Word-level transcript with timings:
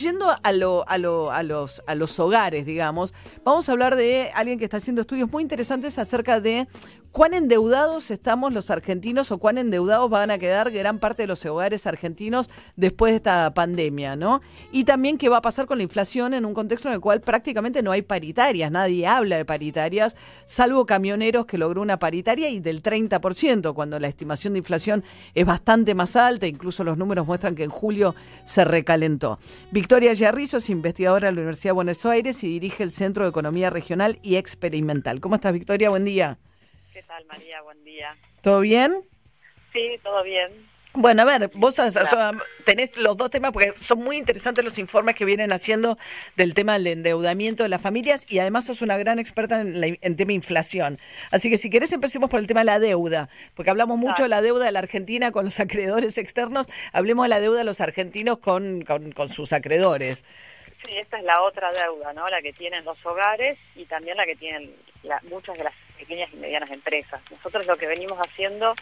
Yendo 0.00 0.34
a, 0.42 0.52
lo, 0.52 0.88
a, 0.88 0.96
lo, 0.96 1.30
a, 1.30 1.42
los, 1.42 1.82
a 1.86 1.94
los 1.94 2.18
hogares, 2.18 2.64
digamos, 2.64 3.12
vamos 3.44 3.68
a 3.68 3.72
hablar 3.72 3.96
de 3.96 4.30
alguien 4.34 4.58
que 4.58 4.64
está 4.64 4.78
haciendo 4.78 5.02
estudios 5.02 5.30
muy 5.30 5.42
interesantes 5.42 5.98
acerca 5.98 6.40
de 6.40 6.66
cuán 7.12 7.34
endeudados 7.34 8.10
estamos 8.10 8.52
los 8.52 8.70
argentinos 8.70 9.30
o 9.32 9.38
cuán 9.38 9.58
endeudados 9.58 10.08
van 10.08 10.30
a 10.30 10.38
quedar 10.38 10.70
gran 10.70 10.98
parte 10.98 11.22
de 11.22 11.26
los 11.26 11.44
hogares 11.44 11.86
argentinos 11.86 12.50
después 12.76 13.12
de 13.12 13.16
esta 13.16 13.52
pandemia, 13.52 14.16
¿no? 14.16 14.40
Y 14.70 14.84
también 14.84 15.18
qué 15.18 15.28
va 15.28 15.38
a 15.38 15.42
pasar 15.42 15.66
con 15.66 15.78
la 15.78 15.82
inflación 15.82 16.34
en 16.34 16.44
un 16.44 16.54
contexto 16.54 16.88
en 16.88 16.94
el 16.94 17.00
cual 17.00 17.20
prácticamente 17.20 17.82
no 17.82 17.92
hay 17.92 18.02
paritarias, 18.02 18.70
nadie 18.70 19.06
habla 19.06 19.36
de 19.36 19.44
paritarias, 19.44 20.16
salvo 20.44 20.86
camioneros 20.86 21.46
que 21.46 21.58
logró 21.58 21.82
una 21.82 21.98
paritaria 21.98 22.48
y 22.48 22.60
del 22.60 22.82
30%, 22.82 23.74
cuando 23.74 23.98
la 23.98 24.08
estimación 24.08 24.54
de 24.54 24.58
inflación 24.58 25.04
es 25.34 25.44
bastante 25.44 25.94
más 25.94 26.16
alta, 26.16 26.46
incluso 26.46 26.84
los 26.84 26.96
números 26.96 27.26
muestran 27.26 27.54
que 27.54 27.64
en 27.64 27.70
julio 27.70 28.14
se 28.44 28.64
recalentó. 28.64 29.38
Victoria 29.72 30.12
Yarrizo 30.12 30.58
es 30.58 30.70
investigadora 30.70 31.28
de 31.28 31.32
la 31.32 31.40
Universidad 31.40 31.70
de 31.70 31.74
Buenos 31.74 32.06
Aires 32.06 32.42
y 32.44 32.48
dirige 32.48 32.82
el 32.82 32.92
Centro 32.92 33.24
de 33.24 33.30
Economía 33.30 33.70
Regional 33.70 34.18
y 34.22 34.36
Experimental. 34.36 35.20
¿Cómo 35.20 35.34
estás, 35.34 35.52
Victoria? 35.52 35.90
Buen 35.90 36.04
día. 36.04 36.38
¿Qué 37.00 37.06
tal, 37.06 37.24
María? 37.24 37.62
Buen 37.62 37.82
día. 37.82 38.14
¿Todo 38.42 38.60
bien? 38.60 38.92
Sí, 39.72 39.98
todo 40.02 40.22
bien. 40.22 40.68
Bueno, 40.92 41.22
a 41.22 41.24
ver, 41.24 41.50
vos 41.54 41.80
tenés 42.66 42.94
los 42.98 43.16
dos 43.16 43.30
temas 43.30 43.52
porque 43.52 43.72
son 43.78 44.00
muy 44.00 44.18
interesantes 44.18 44.62
los 44.62 44.78
informes 44.78 45.16
que 45.16 45.24
vienen 45.24 45.50
haciendo 45.50 45.96
del 46.36 46.52
tema 46.52 46.74
del 46.74 46.88
endeudamiento 46.88 47.62
de 47.62 47.70
las 47.70 47.80
familias 47.80 48.26
y 48.30 48.38
además 48.38 48.66
sos 48.66 48.82
una 48.82 48.98
gran 48.98 49.18
experta 49.18 49.62
en, 49.62 49.98
el 49.98 50.16
tema 50.16 50.34
inflación. 50.34 50.98
Así 51.30 51.48
que 51.48 51.56
si 51.56 51.70
querés 51.70 51.90
empecemos 51.94 52.28
por 52.28 52.38
el 52.38 52.46
tema 52.46 52.60
de 52.60 52.66
la 52.66 52.78
deuda, 52.78 53.30
porque 53.54 53.70
hablamos 53.70 53.96
mucho 53.96 54.24
de 54.24 54.28
la 54.28 54.42
deuda 54.42 54.66
de 54.66 54.72
la 54.72 54.80
Argentina 54.80 55.32
con 55.32 55.46
los 55.46 55.58
acreedores 55.60 56.18
externos, 56.18 56.68
hablemos 56.92 57.24
de 57.24 57.30
la 57.30 57.40
deuda 57.40 57.60
de 57.60 57.64
los 57.64 57.80
argentinos 57.80 58.40
con, 58.40 58.82
con, 58.82 59.28
sus 59.30 59.54
acreedores. 59.54 60.22
Sí, 60.84 60.98
esta 60.98 61.16
es 61.16 61.24
la 61.24 61.40
otra 61.44 61.70
deuda, 61.70 62.12
¿no? 62.12 62.28
La 62.28 62.42
que 62.42 62.52
tienen 62.52 62.84
los 62.84 62.98
hogares 63.06 63.58
y 63.74 63.86
también 63.86 64.18
la 64.18 64.26
que 64.26 64.36
tienen 64.36 64.70
muchas 65.30 65.56
de 65.56 65.64
las 65.64 65.74
pequeñas 66.00 66.32
y 66.32 66.36
medianas 66.36 66.70
empresas. 66.70 67.20
Nosotros 67.30 67.66
lo 67.66 67.76
que 67.76 67.86
venimos 67.86 68.18
haciendo 68.18 68.74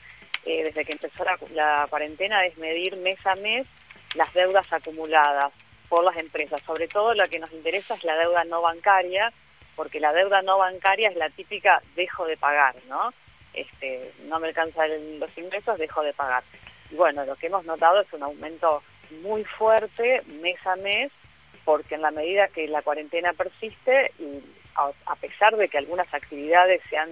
eh, 0.47 0.65
desde 0.65 0.85
que 0.85 0.93
empezó 0.93 1.25
la, 1.53 1.87
cuarentena 1.91 2.47
es 2.47 2.57
medir 2.57 2.97
mes 2.97 3.19
a 3.27 3.35
mes 3.35 3.67
las 4.15 4.33
deudas 4.33 4.73
acumuladas 4.73 5.53
por 5.89 6.05
las 6.05 6.17
empresas. 6.17 6.63
Sobre 6.63 6.89
todo 6.89 7.15
lo 7.15 7.27
que 7.27 7.41
nos 7.41 7.53
interesa 7.53 7.95
es 7.95 8.05
la 8.05 8.17
deuda 8.17 8.45
no 8.45 8.63
bancaria, 8.63 9.33
porque 9.75 10.01
la 10.01 10.13
deuda 10.13 10.43
no 10.43 10.59
bancaria 10.59 11.09
es 11.09 11.17
la 11.17 11.29
típica 11.31 11.83
dejo 11.97 12.25
de 12.27 12.37
pagar, 12.37 12.77
¿no? 12.89 13.13
Este, 13.53 14.13
no 14.27 14.39
me 14.39 14.49
alcanzan 14.49 15.19
los 15.19 15.37
ingresos, 15.37 15.79
dejo 15.79 16.03
de 16.03 16.13
pagar. 16.13 16.45
Y 16.91 16.95
bueno, 16.95 17.25
lo 17.25 17.37
que 17.37 17.49
hemos 17.49 17.65
notado 17.65 18.01
es 18.01 18.13
un 18.13 18.23
aumento 18.23 18.83
muy 19.23 19.45
fuerte 19.45 20.23
mes 20.41 20.65
a 20.67 20.77
mes, 20.77 21.11
porque 21.65 21.97
en 21.97 22.03
la 22.03 22.11
medida 22.11 22.49
que 22.49 22.69
la 22.69 22.83
cuarentena 22.83 23.33
persiste 23.33 24.13
y 24.19 24.41
a 25.07 25.17
pesar 25.17 25.57
de 25.57 25.69
que 25.69 25.79
algunas 25.79 26.13
actividades 26.13 26.81
se 26.89 26.97
han 26.97 27.11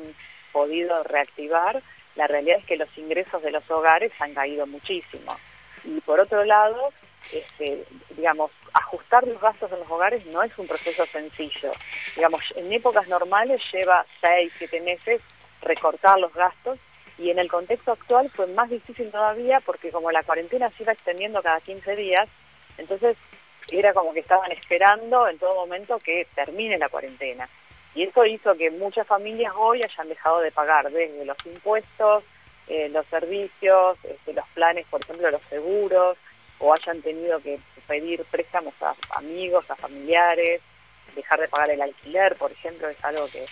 podido 0.52 1.02
reactivar, 1.04 1.82
la 2.14 2.26
realidad 2.26 2.58
es 2.58 2.64
que 2.64 2.76
los 2.76 2.88
ingresos 2.96 3.42
de 3.42 3.50
los 3.50 3.70
hogares 3.70 4.12
han 4.18 4.34
caído 4.34 4.66
muchísimo. 4.66 5.36
Y 5.84 6.00
por 6.00 6.18
otro 6.18 6.44
lado, 6.44 6.92
este, 7.32 7.84
digamos, 8.10 8.50
ajustar 8.72 9.26
los 9.26 9.40
gastos 9.40 9.70
en 9.72 9.80
los 9.80 9.90
hogares 9.90 10.24
no 10.26 10.42
es 10.42 10.56
un 10.58 10.66
proceso 10.66 11.04
sencillo. 11.06 11.72
Digamos, 12.14 12.42
en 12.54 12.72
épocas 12.72 13.06
normales 13.08 13.60
lleva 13.72 14.04
seis, 14.20 14.52
siete 14.58 14.80
meses 14.80 15.20
recortar 15.62 16.18
los 16.18 16.32
gastos 16.32 16.78
y 17.18 17.30
en 17.30 17.38
el 17.38 17.50
contexto 17.50 17.92
actual 17.92 18.30
fue 18.30 18.46
más 18.46 18.70
difícil 18.70 19.10
todavía 19.10 19.60
porque 19.60 19.90
como 19.90 20.10
la 20.10 20.22
cuarentena 20.22 20.70
se 20.70 20.82
iba 20.82 20.92
extendiendo 20.92 21.42
cada 21.42 21.60
15 21.60 21.96
días, 21.96 22.28
entonces 22.78 23.16
era 23.68 23.92
como 23.92 24.12
que 24.12 24.20
estaban 24.20 24.52
esperando 24.52 25.28
en 25.28 25.38
todo 25.38 25.54
momento 25.54 25.98
que 25.98 26.26
termine 26.34 26.78
la 26.78 26.88
cuarentena. 26.88 27.48
Y 27.94 28.02
eso 28.02 28.24
hizo 28.26 28.54
que 28.56 28.70
muchas 28.70 29.06
familias 29.06 29.52
hoy 29.56 29.82
hayan 29.82 30.08
dejado 30.08 30.40
de 30.40 30.52
pagar 30.52 30.90
desde 30.90 31.24
los 31.24 31.36
impuestos, 31.46 32.24
eh, 32.68 32.88
los 32.90 33.06
servicios, 33.06 33.96
este, 34.04 34.32
los 34.34 34.46
planes, 34.48 34.86
por 34.90 35.00
ejemplo, 35.00 35.30
los 35.30 35.42
seguros, 35.48 36.18
o 36.58 36.74
hayan 36.74 37.00
tenido 37.02 37.40
que 37.40 37.58
pedir 37.86 38.24
préstamos 38.30 38.74
a 38.82 38.94
amigos, 39.16 39.64
a 39.70 39.76
familiares, 39.76 40.60
dejar 41.14 41.40
de 41.40 41.48
pagar 41.48 41.70
el 41.70 41.80
alquiler, 41.80 42.36
por 42.36 42.52
ejemplo, 42.52 42.88
es 42.88 43.02
algo 43.04 43.28
que, 43.28 43.46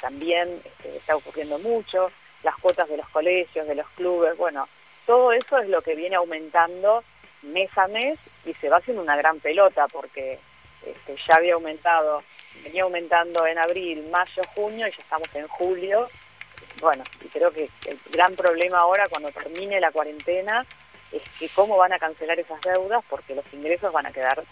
también 0.00 0.60
este, 0.64 0.96
está 0.96 1.14
ocurriendo 1.14 1.58
mucho, 1.58 2.10
las 2.42 2.56
cuotas 2.56 2.88
de 2.88 2.96
los 2.96 3.08
colegios, 3.10 3.68
de 3.68 3.74
los 3.76 3.88
clubes, 3.90 4.36
bueno, 4.36 4.68
todo 5.06 5.32
eso 5.32 5.58
es 5.58 5.68
lo 5.68 5.80
que 5.82 5.94
viene 5.94 6.16
aumentando 6.16 7.04
mes 7.46 7.70
a 7.76 7.86
mes 7.88 8.18
y 8.44 8.54
se 8.54 8.68
va 8.68 8.78
haciendo 8.78 9.02
una 9.02 9.16
gran 9.16 9.40
pelota 9.40 9.86
porque 9.88 10.38
este, 10.84 11.16
ya 11.26 11.36
había 11.36 11.54
aumentado 11.54 12.22
venía 12.62 12.82
aumentando 12.82 13.46
en 13.46 13.58
abril, 13.58 14.08
mayo, 14.10 14.42
junio 14.54 14.86
y 14.86 14.90
ya 14.90 15.02
estamos 15.02 15.28
en 15.34 15.46
julio. 15.48 16.08
Bueno, 16.80 17.04
y 17.24 17.28
creo 17.28 17.50
que 17.50 17.70
el 17.86 17.98
gran 18.10 18.34
problema 18.34 18.78
ahora 18.78 19.08
cuando 19.08 19.30
termine 19.30 19.80
la 19.80 19.92
cuarentena 19.92 20.66
es 21.12 21.22
que 21.38 21.48
cómo 21.50 21.76
van 21.76 21.92
a 21.92 21.98
cancelar 21.98 22.38
esas 22.38 22.60
deudas 22.60 23.04
porque 23.08 23.34
los 23.34 23.44
ingresos 23.52 23.92
van 23.92 24.06
a 24.06 24.12
quedar 24.12 24.42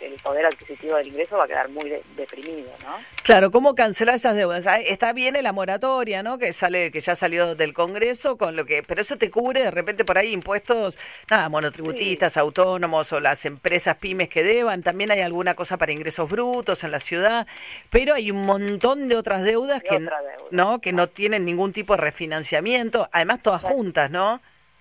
el 0.00 0.14
poder 0.20 0.46
adquisitivo 0.46 0.96
del 0.96 1.08
ingreso 1.08 1.36
va 1.36 1.44
a 1.44 1.48
quedar 1.48 1.68
muy 1.68 1.92
deprimido, 2.16 2.70
¿no? 2.82 2.98
Claro, 3.22 3.50
¿cómo 3.50 3.74
cancelar 3.74 4.16
esas 4.16 4.34
deudas? 4.34 4.64
Está 4.86 5.12
bien 5.12 5.36
la 5.42 5.52
moratoria, 5.52 6.22
¿no? 6.22 6.38
Que 6.38 6.52
sale, 6.52 6.90
que 6.90 7.00
ya 7.00 7.14
salió 7.14 7.54
del 7.54 7.72
Congreso, 7.72 8.36
con 8.36 8.56
lo 8.56 8.64
que, 8.64 8.82
pero 8.82 9.00
eso 9.00 9.16
te 9.16 9.30
cubre 9.30 9.62
de 9.62 9.70
repente 9.70 10.04
por 10.04 10.18
ahí 10.18 10.32
impuestos, 10.32 10.98
nada, 11.30 11.48
monotributistas, 11.48 12.36
autónomos 12.36 13.12
o 13.12 13.20
las 13.20 13.44
empresas 13.44 13.96
pymes 13.96 14.28
que 14.28 14.42
deban. 14.42 14.82
También 14.82 15.10
hay 15.10 15.20
alguna 15.20 15.54
cosa 15.54 15.76
para 15.76 15.92
ingresos 15.92 16.28
brutos 16.28 16.84
en 16.84 16.90
la 16.90 17.00
ciudad, 17.00 17.46
pero 17.90 18.14
hay 18.14 18.30
un 18.30 18.44
montón 18.44 19.08
de 19.08 19.16
otras 19.16 19.42
deudas 19.42 19.82
que, 19.82 20.06
no, 20.50 20.80
que 20.80 20.92
no 20.92 21.08
tienen 21.08 21.44
ningún 21.44 21.72
tipo 21.72 21.94
de 21.94 22.02
refinanciamiento, 22.02 23.08
además 23.12 23.42
todas 23.42 23.62
juntas, 23.62 24.10
¿no? 24.10 24.40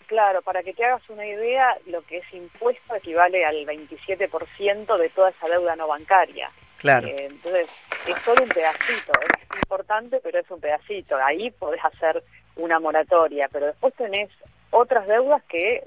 Claro, 0.10 0.42
para 0.42 0.64
que 0.64 0.74
te 0.74 0.84
hagas 0.84 1.08
una 1.12 1.24
idea, 1.24 1.78
lo 1.86 2.02
que 2.02 2.18
es 2.18 2.34
impuesto 2.34 2.96
equivale 2.96 3.46
al 3.46 3.64
27% 3.64 4.98
de 4.98 5.10
toda 5.10 5.30
esa 5.30 5.48
deuda 5.48 5.76
no 5.76 5.88
bancaria. 5.88 6.50
Claro. 6.80 7.08
Eh, 7.08 7.28
entonces, 7.28 7.70
es 8.08 8.20
solo 8.26 8.44
un 8.44 8.50
pedacito, 8.50 9.12
es 9.22 9.58
importante, 9.62 10.20
pero 10.24 10.40
es 10.40 10.50
un 10.50 10.60
pedacito. 10.60 11.16
Ahí 11.24 11.52
podés 11.52 11.86
hacer 11.86 12.24
una 12.56 12.80
moratoria, 12.80 13.50
pero 13.52 13.68
después 13.68 13.94
tenés 13.94 14.32
otras 14.72 15.06
deudas 15.06 15.44
que, 15.44 15.84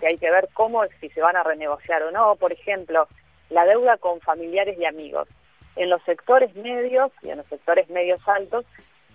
que 0.00 0.06
hay 0.06 0.16
que 0.16 0.30
ver 0.30 0.48
cómo, 0.54 0.82
si 0.98 1.10
se 1.10 1.20
van 1.20 1.36
a 1.36 1.42
renegociar 1.42 2.02
o 2.04 2.10
no. 2.10 2.34
Por 2.36 2.54
ejemplo, 2.54 3.06
la 3.50 3.66
deuda 3.66 3.98
con 3.98 4.22
familiares 4.22 4.78
y 4.78 4.86
amigos. 4.86 5.28
En 5.76 5.90
los 5.90 6.02
sectores 6.04 6.56
medios 6.56 7.12
y 7.20 7.28
en 7.28 7.36
los 7.36 7.46
sectores 7.48 7.90
medios 7.90 8.26
altos 8.26 8.64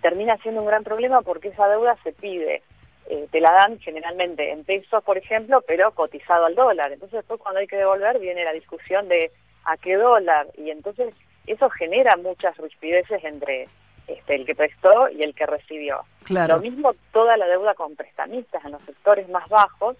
termina 0.02 0.36
siendo 0.36 0.60
un 0.60 0.68
gran 0.68 0.84
problema 0.84 1.22
porque 1.22 1.48
esa 1.48 1.66
deuda 1.66 1.96
se 2.04 2.12
pide 2.12 2.62
eh, 3.08 3.26
te 3.30 3.40
la 3.40 3.52
dan 3.52 3.78
generalmente 3.80 4.50
en 4.50 4.64
pesos, 4.64 5.02
por 5.04 5.18
ejemplo, 5.18 5.62
pero 5.66 5.92
cotizado 5.92 6.46
al 6.46 6.54
dólar. 6.54 6.92
Entonces 6.92 7.18
después 7.18 7.40
cuando 7.40 7.60
hay 7.60 7.66
que 7.66 7.76
devolver 7.76 8.18
viene 8.18 8.44
la 8.44 8.52
discusión 8.52 9.08
de 9.08 9.30
a 9.64 9.76
qué 9.76 9.96
dólar 9.96 10.48
y 10.56 10.70
entonces 10.70 11.14
eso 11.46 11.68
genera 11.70 12.16
muchas 12.16 12.56
rispideces 12.56 13.22
entre 13.24 13.68
este, 14.06 14.34
el 14.34 14.46
que 14.46 14.54
prestó 14.54 15.08
y 15.10 15.22
el 15.22 15.34
que 15.34 15.46
recibió. 15.46 16.00
Lo 16.28 16.60
mismo 16.60 16.94
toda 17.12 17.36
la 17.36 17.46
deuda 17.46 17.74
con 17.74 17.96
prestamistas 17.96 18.64
en 18.64 18.72
los 18.72 18.82
sectores 18.82 19.28
más 19.28 19.48
bajos, 19.48 19.96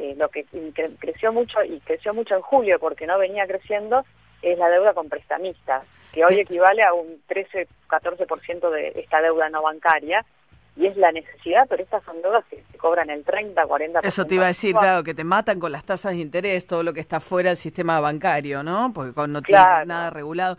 eh, 0.00 0.14
lo 0.16 0.28
que 0.28 0.44
creció 0.98 1.32
mucho 1.32 1.62
y 1.64 1.80
creció 1.80 2.14
mucho 2.14 2.34
en 2.34 2.42
julio 2.42 2.78
porque 2.78 3.06
no 3.06 3.18
venía 3.18 3.46
creciendo 3.46 4.04
es 4.42 4.58
la 4.58 4.68
deuda 4.68 4.92
con 4.92 5.08
prestamistas, 5.08 5.86
que 6.12 6.24
hoy 6.24 6.38
equivale 6.38 6.82
a 6.82 6.92
un 6.92 7.20
13-14% 7.28 8.70
de 8.70 8.92
esta 8.96 9.20
deuda 9.22 9.48
no 9.48 9.62
bancaria 9.62 10.24
y 10.76 10.86
es 10.86 10.96
la 10.96 11.12
necesidad, 11.12 11.66
pero 11.68 11.82
estas 11.82 12.02
son 12.04 12.16
que 12.50 12.62
se 12.70 12.78
cobran 12.78 13.08
el 13.08 13.24
30, 13.24 13.62
40%. 13.62 14.00
Eso 14.02 14.24
te 14.24 14.34
iba 14.34 14.44
a 14.44 14.48
decir, 14.48 14.74
claro, 14.74 15.04
que 15.04 15.14
te 15.14 15.22
matan 15.22 15.60
con 15.60 15.70
las 15.70 15.84
tasas 15.84 16.12
de 16.12 16.18
interés, 16.18 16.66
todo 16.66 16.82
lo 16.82 16.92
que 16.92 17.00
está 17.00 17.20
fuera 17.20 17.50
del 17.50 17.56
sistema 17.56 18.00
bancario, 18.00 18.62
¿no? 18.62 18.92
Porque 18.92 19.12
con, 19.12 19.32
no 19.32 19.40
tiene 19.40 19.62
nada 19.86 20.10
regulado. 20.10 20.58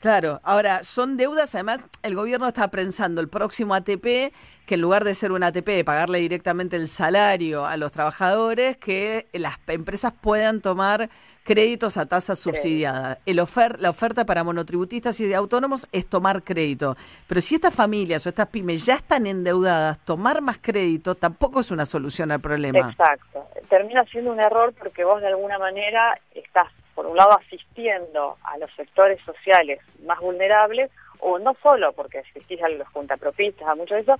Claro, 0.00 0.40
ahora 0.44 0.84
son 0.84 1.16
deudas, 1.16 1.56
además 1.56 1.80
el 2.04 2.14
gobierno 2.14 2.46
está 2.46 2.68
pensando 2.68 3.20
el 3.20 3.28
próximo 3.28 3.74
ATP, 3.74 4.32
que 4.64 4.74
en 4.74 4.80
lugar 4.80 5.02
de 5.02 5.16
ser 5.16 5.32
un 5.32 5.42
ATP, 5.42 5.66
de 5.66 5.84
pagarle 5.84 6.18
directamente 6.18 6.76
el 6.76 6.86
salario 6.86 7.66
a 7.66 7.76
los 7.76 7.90
trabajadores, 7.90 8.76
que 8.76 9.26
las 9.32 9.58
empresas 9.66 10.12
puedan 10.20 10.60
tomar 10.60 11.10
créditos 11.42 11.96
a 11.96 12.06
tasa 12.06 12.36
subsidiada. 12.36 13.18
El 13.26 13.40
ofer 13.40 13.80
la 13.80 13.90
oferta 13.90 14.24
para 14.24 14.44
monotributistas 14.44 15.18
y 15.18 15.34
autónomos 15.34 15.88
es 15.90 16.06
tomar 16.06 16.44
crédito. 16.44 16.96
Pero 17.26 17.40
si 17.40 17.56
estas 17.56 17.74
familias 17.74 18.24
o 18.24 18.28
estas 18.28 18.48
pymes 18.48 18.86
ya 18.86 18.94
están 18.94 19.26
endeudadas, 19.26 19.98
tomar 20.04 20.42
más 20.42 20.58
crédito 20.58 21.16
tampoco 21.16 21.58
es 21.58 21.72
una 21.72 21.86
solución 21.86 22.30
al 22.30 22.40
problema. 22.40 22.90
Exacto. 22.90 23.48
Termina 23.68 24.04
siendo 24.04 24.30
un 24.30 24.38
error 24.38 24.74
porque 24.78 25.02
vos 25.02 25.20
de 25.20 25.26
alguna 25.26 25.58
manera 25.58 26.16
estás 26.34 26.68
por 26.98 27.06
un 27.06 27.16
lado 27.16 27.38
asistiendo 27.38 28.38
a 28.42 28.58
los 28.58 28.72
sectores 28.74 29.20
sociales 29.24 29.78
más 30.04 30.18
vulnerables, 30.18 30.90
o 31.20 31.38
no 31.38 31.54
solo 31.62 31.92
porque 31.92 32.18
asistís 32.18 32.60
a 32.60 32.68
los 32.68 32.88
juntapropistas, 32.88 33.68
a 33.68 33.76
mucho 33.76 33.94
de 33.94 34.00
eso, 34.00 34.16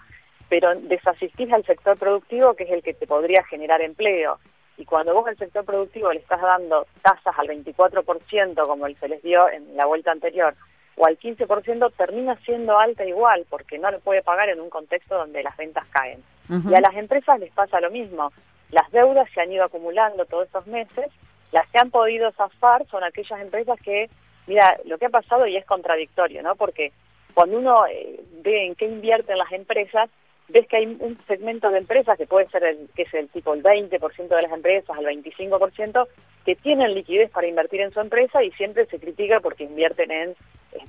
pero 0.48 0.72
desasistís 0.76 1.52
al 1.52 1.64
sector 1.64 1.98
productivo 1.98 2.54
que 2.54 2.62
es 2.62 2.70
el 2.70 2.84
que 2.84 2.94
te 2.94 3.08
podría 3.08 3.42
generar 3.50 3.82
empleo. 3.82 4.38
y 4.76 4.84
cuando 4.84 5.12
vos 5.12 5.26
al 5.26 5.36
sector 5.36 5.64
productivo 5.64 6.12
le 6.12 6.20
estás 6.20 6.40
dando 6.40 6.86
tasas 7.02 7.36
al 7.36 7.48
24% 7.48 8.62
como 8.64 8.86
se 8.90 9.08
les 9.08 9.24
dio 9.24 9.50
en 9.50 9.76
la 9.76 9.86
vuelta 9.86 10.12
anterior, 10.12 10.54
o 10.94 11.04
al 11.04 11.18
15% 11.18 11.92
termina 11.96 12.36
siendo 12.44 12.78
alta 12.78 13.04
igual 13.04 13.44
porque 13.50 13.76
no 13.78 13.90
lo 13.90 13.98
puede 13.98 14.22
pagar 14.22 14.50
en 14.50 14.60
un 14.60 14.70
contexto 14.70 15.16
donde 15.16 15.42
las 15.42 15.56
ventas 15.56 15.84
caen. 15.88 16.22
Y 16.48 16.72
a 16.72 16.80
las 16.80 16.94
empresas 16.94 17.40
les 17.40 17.52
pasa 17.52 17.80
lo 17.80 17.90
mismo. 17.90 18.30
Las 18.70 18.88
deudas 18.92 19.28
se 19.34 19.40
han 19.40 19.50
ido 19.50 19.64
acumulando 19.64 20.26
todos 20.26 20.46
estos 20.46 20.68
meses. 20.68 21.10
Las 21.52 21.68
que 21.68 21.78
han 21.78 21.90
podido 21.90 22.30
zafar 22.32 22.86
son 22.86 23.04
aquellas 23.04 23.40
empresas 23.40 23.80
que, 23.80 24.10
mira, 24.46 24.76
lo 24.84 24.98
que 24.98 25.06
ha 25.06 25.10
pasado 25.10 25.46
y 25.46 25.56
es 25.56 25.64
contradictorio, 25.64 26.42
¿no? 26.42 26.56
Porque 26.56 26.92
cuando 27.34 27.58
uno 27.58 27.86
eh, 27.86 28.20
ve 28.42 28.66
en 28.66 28.74
qué 28.74 28.86
invierten 28.86 29.38
las 29.38 29.52
empresas, 29.52 30.10
ves 30.48 30.66
que 30.66 30.76
hay 30.76 30.86
un 30.86 31.18
segmento 31.26 31.70
de 31.70 31.78
empresas 31.78 32.16
que 32.16 32.26
puede 32.26 32.48
ser 32.48 32.64
el 32.64 32.88
que 32.94 33.02
es 33.02 33.14
el 33.14 33.28
tipo 33.28 33.54
el 33.54 33.62
20% 33.62 34.28
de 34.28 34.42
las 34.42 34.52
empresas, 34.52 34.98
el 34.98 35.06
25%, 35.06 36.08
que 36.44 36.56
tienen 36.56 36.94
liquidez 36.94 37.30
para 37.30 37.46
invertir 37.46 37.82
en 37.82 37.92
su 37.92 38.00
empresa 38.00 38.42
y 38.42 38.50
siempre 38.52 38.86
se 38.86 38.98
critica 38.98 39.40
porque 39.40 39.64
invierten 39.64 40.10
en 40.10 40.34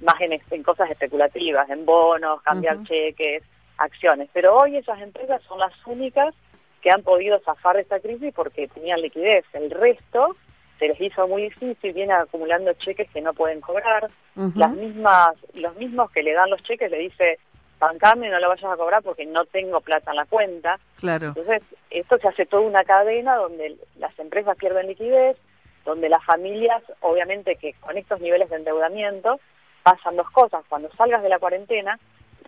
más 0.01 0.15
en, 0.21 0.63
cosas 0.63 0.89
especulativas, 0.89 1.69
en 1.69 1.85
bonos, 1.85 2.41
cambiar 2.41 2.83
cheques, 2.83 3.43
acciones. 3.77 4.29
Pero 4.33 4.55
hoy 4.55 4.77
esas 4.77 5.01
empresas 5.01 5.41
son 5.43 5.59
las 5.59 5.73
únicas 5.85 6.33
que 6.81 6.91
han 6.91 7.03
podido 7.03 7.39
zafar 7.39 7.75
de 7.75 7.81
esta 7.81 7.99
crisis 7.99 8.33
porque 8.33 8.67
tenían 8.67 9.01
liquidez. 9.01 9.45
El 9.53 9.71
resto 9.71 10.35
se 10.79 10.87
les 10.87 10.99
hizo 11.01 11.27
muy 11.27 11.43
difícil, 11.43 11.93
vienen 11.93 12.15
acumulando 12.15 12.73
cheques 12.73 13.09
que 13.11 13.21
no 13.21 13.33
pueden 13.33 13.59
cobrar. 13.59 14.09
Las 14.55 14.71
mismas, 14.71 15.35
los 15.55 15.75
mismos 15.75 16.09
que 16.11 16.23
le 16.23 16.33
dan 16.33 16.49
los 16.49 16.63
cheques 16.63 16.89
le 16.89 16.99
dice, 16.99 17.37
bancame, 17.77 18.29
no 18.29 18.39
lo 18.39 18.47
vayas 18.47 18.71
a 18.71 18.77
cobrar 18.77 19.03
porque 19.03 19.25
no 19.25 19.43
tengo 19.45 19.81
plata 19.81 20.11
en 20.11 20.17
la 20.17 20.25
cuenta. 20.25 20.79
Claro. 20.97 21.27
Entonces, 21.27 21.61
esto 21.89 22.17
se 22.17 22.29
hace 22.29 22.45
toda 22.45 22.63
una 22.63 22.83
cadena 22.85 23.35
donde 23.35 23.77
las 23.97 24.17
empresas 24.17 24.57
pierden 24.57 24.87
liquidez, 24.87 25.37
donde 25.83 26.07
las 26.07 26.23
familias, 26.23 26.81
obviamente 27.01 27.57
que 27.57 27.73
con 27.73 27.97
estos 27.97 28.21
niveles 28.21 28.49
de 28.49 28.55
endeudamiento, 28.55 29.39
pasan 29.83 30.15
dos 30.15 30.29
cosas. 30.31 30.63
Cuando 30.69 30.89
salgas 30.93 31.21
de 31.21 31.29
la 31.29 31.39
cuarentena, 31.39 31.99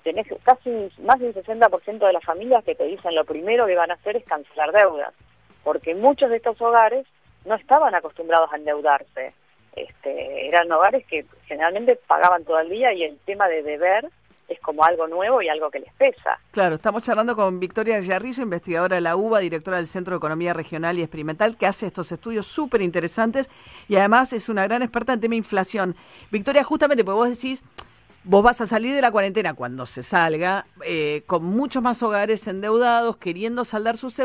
tenés 0.03 0.27
casi 0.43 0.89
más 1.03 1.19
del 1.19 1.33
60% 1.33 1.99
de 1.99 2.13
las 2.13 2.23
familias 2.23 2.63
que 2.63 2.75
te 2.75 2.85
dicen 2.85 3.13
lo 3.13 3.25
primero 3.25 3.65
que 3.67 3.75
van 3.75 3.91
a 3.91 3.95
hacer 3.95 4.15
es 4.15 4.23
cancelar 4.23 4.71
deudas, 4.71 5.13
porque 5.63 5.95
muchos 5.95 6.29
de 6.29 6.37
estos 6.37 6.59
hogares 6.61 7.05
no 7.45 7.55
estaban 7.55 7.93
acostumbrados 7.95 8.51
a 8.51 8.57
endeudarse. 8.57 9.33
Este, 9.75 10.47
eran 10.47 10.71
hogares 10.71 11.05
que 11.07 11.25
generalmente 11.45 11.95
pagaban 12.07 12.43
todo 12.43 12.59
el 12.59 12.69
día 12.69 12.93
y 12.93 13.03
el 13.03 13.17
tema 13.19 13.47
de 13.47 13.63
deber 13.63 14.09
es 14.51 14.59
como 14.59 14.83
algo 14.83 15.07
nuevo 15.07 15.41
y 15.41 15.47
algo 15.47 15.71
que 15.71 15.79
les 15.79 15.93
pesa. 15.93 16.37
Claro, 16.51 16.75
estamos 16.75 17.03
charlando 17.03 17.35
con 17.35 17.59
Victoria 17.59 17.99
Yarrizo, 17.99 18.41
investigadora 18.41 18.95
de 18.95 19.01
la 19.01 19.15
UBA, 19.15 19.39
directora 19.39 19.77
del 19.77 19.87
Centro 19.87 20.15
de 20.15 20.17
Economía 20.17 20.53
Regional 20.53 20.97
y 20.97 21.03
Experimental, 21.03 21.57
que 21.57 21.65
hace 21.65 21.87
estos 21.87 22.11
estudios 22.11 22.45
súper 22.45 22.81
interesantes 22.81 23.49
y 23.87 23.95
además 23.95 24.33
es 24.33 24.49
una 24.49 24.63
gran 24.63 24.81
experta 24.81 25.13
en 25.13 25.21
tema 25.21 25.33
de 25.33 25.37
inflación. 25.37 25.95
Victoria, 26.31 26.63
justamente 26.63 27.05
porque 27.05 27.15
vos 27.15 27.29
decís, 27.29 27.63
Vos 28.23 28.43
vas 28.43 28.61
a 28.61 28.67
salir 28.67 28.93
de 28.93 29.01
la 29.01 29.09
cuarentena 29.09 29.55
cuando 29.55 29.87
se 29.87 30.03
salga, 30.03 30.67
eh, 30.85 31.23
con 31.25 31.43
muchos 31.43 31.81
más 31.81 32.03
hogares 32.03 32.47
endeudados, 32.47 33.17
queriendo 33.17 33.65
saldar 33.65 33.97
sus 33.97 34.15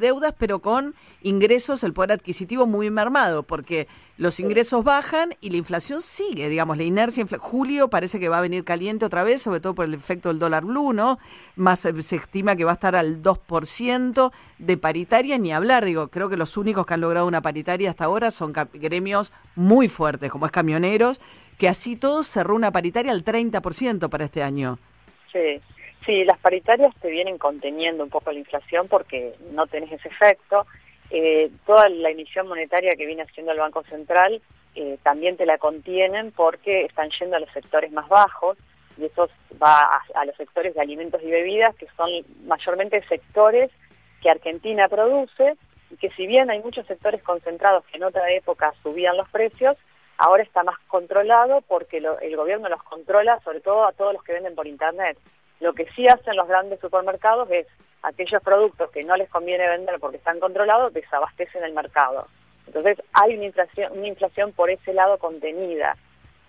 deudas, 0.00 0.34
pero 0.36 0.58
con 0.58 0.96
ingresos, 1.22 1.84
el 1.84 1.92
poder 1.92 2.10
adquisitivo 2.10 2.66
muy 2.66 2.90
mermado, 2.90 3.44
porque 3.44 3.86
los 4.16 4.40
ingresos 4.40 4.82
bajan 4.82 5.36
y 5.40 5.50
la 5.50 5.58
inflación 5.58 6.00
sigue, 6.00 6.48
digamos, 6.48 6.78
la 6.78 6.82
inercia. 6.82 7.24
Julio 7.38 7.88
parece 7.88 8.18
que 8.18 8.28
va 8.28 8.38
a 8.38 8.40
venir 8.40 8.64
caliente 8.64 9.06
otra 9.06 9.22
vez, 9.22 9.42
sobre 9.42 9.60
todo 9.60 9.76
por 9.76 9.84
el 9.84 9.94
efecto 9.94 10.30
del 10.30 10.40
dólar 10.40 10.64
blue, 10.64 10.92
¿no? 10.92 11.20
Más 11.54 11.84
eh, 11.84 12.02
se 12.02 12.16
estima 12.16 12.56
que 12.56 12.64
va 12.64 12.72
a 12.72 12.74
estar 12.74 12.96
al 12.96 13.22
2% 13.22 14.32
de 14.58 14.76
paritaria, 14.76 15.38
ni 15.38 15.52
hablar, 15.52 15.84
digo, 15.84 16.08
creo 16.08 16.28
que 16.28 16.36
los 16.36 16.56
únicos 16.56 16.86
que 16.86 16.94
han 16.94 17.02
logrado 17.02 17.28
una 17.28 17.40
paritaria 17.40 17.90
hasta 17.90 18.06
ahora 18.06 18.32
son 18.32 18.52
gremios 18.72 19.30
muy 19.54 19.88
fuertes, 19.88 20.32
como 20.32 20.46
es 20.46 20.50
camioneros 20.50 21.20
que 21.58 21.68
así 21.68 21.96
todo 21.96 22.22
cerró 22.22 22.54
una 22.54 22.72
paritaria 22.72 23.12
al 23.12 23.24
30% 23.24 24.08
para 24.08 24.24
este 24.24 24.42
año. 24.42 24.78
Sí, 25.32 25.60
sí, 26.04 26.24
las 26.24 26.38
paritarias 26.38 26.94
te 27.00 27.10
vienen 27.10 27.38
conteniendo 27.38 28.04
un 28.04 28.10
poco 28.10 28.32
la 28.32 28.38
inflación 28.38 28.88
porque 28.88 29.34
no 29.52 29.66
tenés 29.66 29.92
ese 29.92 30.08
efecto. 30.08 30.66
Eh, 31.10 31.50
toda 31.66 31.88
la 31.88 32.10
emisión 32.10 32.48
monetaria 32.48 32.96
que 32.96 33.06
viene 33.06 33.22
haciendo 33.22 33.52
el 33.52 33.58
Banco 33.58 33.82
Central 33.84 34.40
eh, 34.74 34.98
también 35.02 35.36
te 35.36 35.46
la 35.46 35.58
contienen 35.58 36.32
porque 36.32 36.84
están 36.84 37.10
yendo 37.18 37.36
a 37.36 37.40
los 37.40 37.50
sectores 37.52 37.92
más 37.92 38.08
bajos 38.08 38.58
y 38.96 39.04
eso 39.04 39.28
va 39.62 39.82
a, 39.82 40.02
a, 40.14 40.24
los 40.24 40.36
sectores 40.36 40.74
de 40.74 40.80
alimentos 40.80 41.20
y 41.22 41.30
bebidas, 41.30 41.74
que 41.76 41.86
son 41.96 42.10
mayormente 42.46 43.02
sectores 43.08 43.70
que 44.22 44.30
Argentina 44.30 44.88
produce 44.88 45.56
y 45.90 45.96
que 45.96 46.10
si 46.10 46.26
bien 46.26 46.50
hay 46.50 46.60
muchos 46.60 46.86
sectores 46.86 47.22
concentrados 47.22 47.84
que 47.86 47.96
en 47.96 48.04
otra 48.04 48.30
época 48.32 48.72
subían 48.82 49.16
los 49.16 49.28
precios, 49.28 49.76
ahora 50.18 50.42
está 50.42 50.62
más 50.62 50.78
controlado 50.88 51.62
porque 51.62 51.98
el 51.98 52.36
gobierno 52.36 52.68
los 52.68 52.82
controla, 52.82 53.40
sobre 53.40 53.60
todo 53.60 53.86
a 53.86 53.92
todos 53.92 54.12
los 54.12 54.22
que 54.22 54.32
venden 54.32 54.54
por 54.54 54.66
Internet. 54.66 55.18
Lo 55.60 55.72
que 55.72 55.86
sí 55.96 56.06
hacen 56.06 56.36
los 56.36 56.48
grandes 56.48 56.80
supermercados 56.80 57.50
es 57.50 57.66
aquellos 58.02 58.42
productos 58.42 58.90
que 58.90 59.02
no 59.02 59.16
les 59.16 59.30
conviene 59.30 59.68
vender 59.68 59.98
porque 59.98 60.18
están 60.18 60.40
controlados, 60.40 60.92
desabastecen 60.92 61.64
el 61.64 61.72
mercado. 61.72 62.26
Entonces 62.66 63.02
hay 63.12 63.34
una 63.34 63.44
inflación, 63.46 63.92
una 63.96 64.08
inflación 64.08 64.52
por 64.52 64.70
ese 64.70 64.92
lado 64.92 65.18
contenida. 65.18 65.96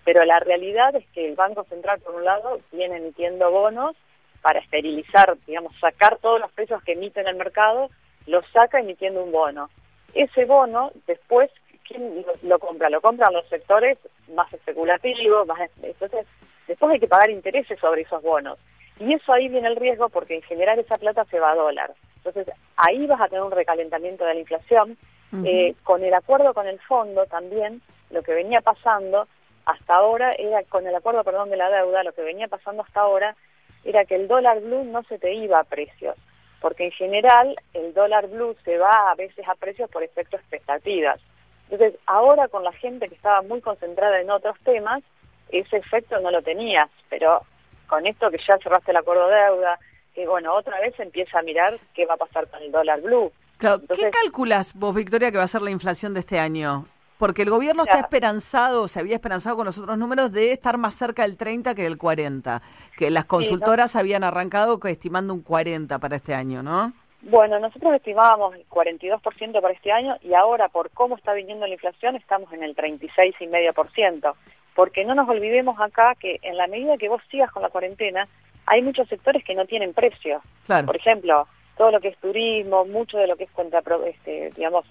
Pero 0.04 0.24
la 0.24 0.38
realidad 0.38 0.94
es 0.94 1.04
que 1.08 1.28
el 1.28 1.34
Banco 1.34 1.64
Central, 1.64 2.00
por 2.00 2.14
un 2.14 2.24
lado, 2.24 2.60
viene 2.72 2.98
emitiendo 2.98 3.50
bonos 3.50 3.96
para 4.40 4.60
esterilizar, 4.60 5.36
digamos, 5.46 5.76
sacar 5.80 6.18
todos 6.18 6.40
los 6.40 6.52
precios 6.52 6.82
que 6.84 6.92
emite 6.92 7.20
en 7.20 7.26
el 7.26 7.36
mercado, 7.36 7.90
los 8.26 8.46
saca 8.52 8.78
emitiendo 8.78 9.24
un 9.24 9.32
bono. 9.32 9.68
Ese 10.14 10.44
bono 10.44 10.92
después 11.06 11.50
¿quién 11.86 12.24
lo, 12.42 12.58
compra? 12.58 12.90
Lo 12.90 13.00
compran 13.00 13.32
los 13.32 13.46
sectores 13.46 13.98
más 14.34 14.52
especulativos, 14.52 15.46
más 15.46 15.70
entonces 15.82 16.26
después 16.66 16.92
hay 16.92 17.00
que 17.00 17.08
pagar 17.08 17.30
intereses 17.30 17.78
sobre 17.78 18.02
esos 18.02 18.22
bonos. 18.22 18.58
Y 18.98 19.12
eso 19.12 19.32
ahí 19.32 19.48
viene 19.48 19.68
el 19.68 19.76
riesgo 19.76 20.08
porque 20.08 20.36
en 20.36 20.42
general 20.42 20.78
esa 20.78 20.96
plata 20.96 21.24
se 21.26 21.38
va 21.38 21.52
a 21.52 21.56
dólar. 21.56 21.94
Entonces 22.16 22.48
ahí 22.76 23.06
vas 23.06 23.20
a 23.20 23.28
tener 23.28 23.42
un 23.42 23.52
recalentamiento 23.52 24.24
de 24.24 24.34
la 24.34 24.40
inflación. 24.40 24.96
Eh, 25.44 25.74
con 25.82 26.02
el 26.02 26.14
acuerdo 26.14 26.54
con 26.54 26.66
el 26.66 26.78
fondo 26.80 27.26
también, 27.26 27.82
lo 28.10 28.22
que 28.22 28.32
venía 28.32 28.60
pasando 28.60 29.26
hasta 29.66 29.94
ahora 29.94 30.32
era, 30.34 30.62
con 30.64 30.86
el 30.86 30.94
acuerdo, 30.94 31.24
perdón, 31.24 31.50
de 31.50 31.56
la 31.56 31.68
deuda, 31.68 32.04
lo 32.04 32.12
que 32.12 32.22
venía 32.22 32.48
pasando 32.48 32.82
hasta 32.82 33.00
ahora 33.00 33.36
era 33.84 34.04
que 34.04 34.14
el 34.14 34.28
dólar 34.28 34.60
blue 34.60 34.84
no 34.84 35.02
se 35.02 35.18
te 35.18 35.34
iba 35.34 35.58
a 35.58 35.64
precios, 35.64 36.16
porque 36.60 36.84
en 36.84 36.92
general 36.92 37.56
el 37.74 37.92
dólar 37.92 38.28
blue 38.28 38.56
se 38.64 38.78
va 38.78 39.10
a 39.10 39.14
veces 39.16 39.46
a 39.48 39.54
precios 39.56 39.90
por 39.90 40.02
efecto 40.02 40.36
expectativas. 40.36 41.20
Entonces, 41.70 41.98
ahora 42.06 42.48
con 42.48 42.62
la 42.64 42.72
gente 42.72 43.08
que 43.08 43.14
estaba 43.14 43.42
muy 43.42 43.60
concentrada 43.60 44.20
en 44.20 44.30
otros 44.30 44.56
temas, 44.64 45.02
ese 45.50 45.76
efecto 45.76 46.18
no 46.20 46.30
lo 46.30 46.42
tenías, 46.42 46.88
pero 47.08 47.42
con 47.88 48.06
esto 48.06 48.30
que 48.30 48.38
ya 48.38 48.58
cerraste 48.62 48.90
el 48.90 48.96
acuerdo 48.96 49.28
de 49.28 49.36
deuda, 49.36 49.78
que 50.14 50.26
bueno, 50.26 50.54
otra 50.54 50.80
vez 50.80 50.98
empieza 50.98 51.38
a 51.38 51.42
mirar 51.42 51.70
qué 51.94 52.06
va 52.06 52.14
a 52.14 52.18
pasar 52.18 52.48
con 52.48 52.62
el 52.62 52.72
dólar 52.72 53.00
blue. 53.00 53.32
¿Qué 53.58 54.10
calculas 54.10 54.74
vos, 54.74 54.94
Victoria, 54.94 55.30
que 55.30 55.38
va 55.38 55.44
a 55.44 55.48
ser 55.48 55.62
la 55.62 55.70
inflación 55.70 56.12
de 56.14 56.20
este 56.20 56.38
año? 56.38 56.86
Porque 57.18 57.42
el 57.42 57.50
gobierno 57.50 57.84
está 57.84 58.00
esperanzado, 58.00 58.88
se 58.88 59.00
había 59.00 59.14
esperanzado 59.14 59.56
con 59.56 59.64
los 59.64 59.78
otros 59.78 59.96
números 59.96 60.32
de 60.32 60.52
estar 60.52 60.76
más 60.76 60.94
cerca 60.94 61.22
del 61.22 61.38
30 61.38 61.74
que 61.74 61.84
del 61.84 61.96
40, 61.96 62.60
que 62.96 63.10
las 63.10 63.24
consultoras 63.24 63.96
habían 63.96 64.22
arrancado 64.22 64.78
estimando 64.84 65.32
un 65.32 65.40
40 65.40 65.98
para 65.98 66.16
este 66.16 66.34
año, 66.34 66.62
¿no? 66.62 66.92
Bueno, 67.28 67.58
nosotros 67.58 67.92
estimábamos 67.94 68.54
el 68.54 68.64
42% 68.68 69.60
para 69.60 69.74
este 69.74 69.90
año 69.90 70.16
y 70.22 70.34
ahora 70.34 70.68
por 70.68 70.90
cómo 70.90 71.16
está 71.16 71.32
viniendo 71.32 71.66
la 71.66 71.74
inflación 71.74 72.14
estamos 72.14 72.52
en 72.52 72.62
el 72.62 72.76
36,5%, 72.76 74.34
porque 74.76 75.04
no 75.04 75.16
nos 75.16 75.28
olvidemos 75.28 75.80
acá 75.80 76.14
que 76.14 76.38
en 76.42 76.56
la 76.56 76.68
medida 76.68 76.96
que 76.96 77.08
vos 77.08 77.20
sigas 77.28 77.50
con 77.50 77.64
la 77.64 77.70
cuarentena, 77.70 78.28
hay 78.64 78.80
muchos 78.80 79.08
sectores 79.08 79.42
que 79.42 79.56
no 79.56 79.66
tienen 79.66 79.92
precio. 79.92 80.40
Por 80.84 80.94
ejemplo, 80.94 81.48
todo 81.76 81.90
lo 81.90 82.00
que 82.00 82.08
es 82.08 82.18
turismo, 82.18 82.84
mucho 82.84 83.18
de 83.18 83.26
lo 83.26 83.34
que 83.34 83.44
es 83.44 83.50
contra, 83.50 83.82
este, 84.06 84.52
digamos, 84.54 84.84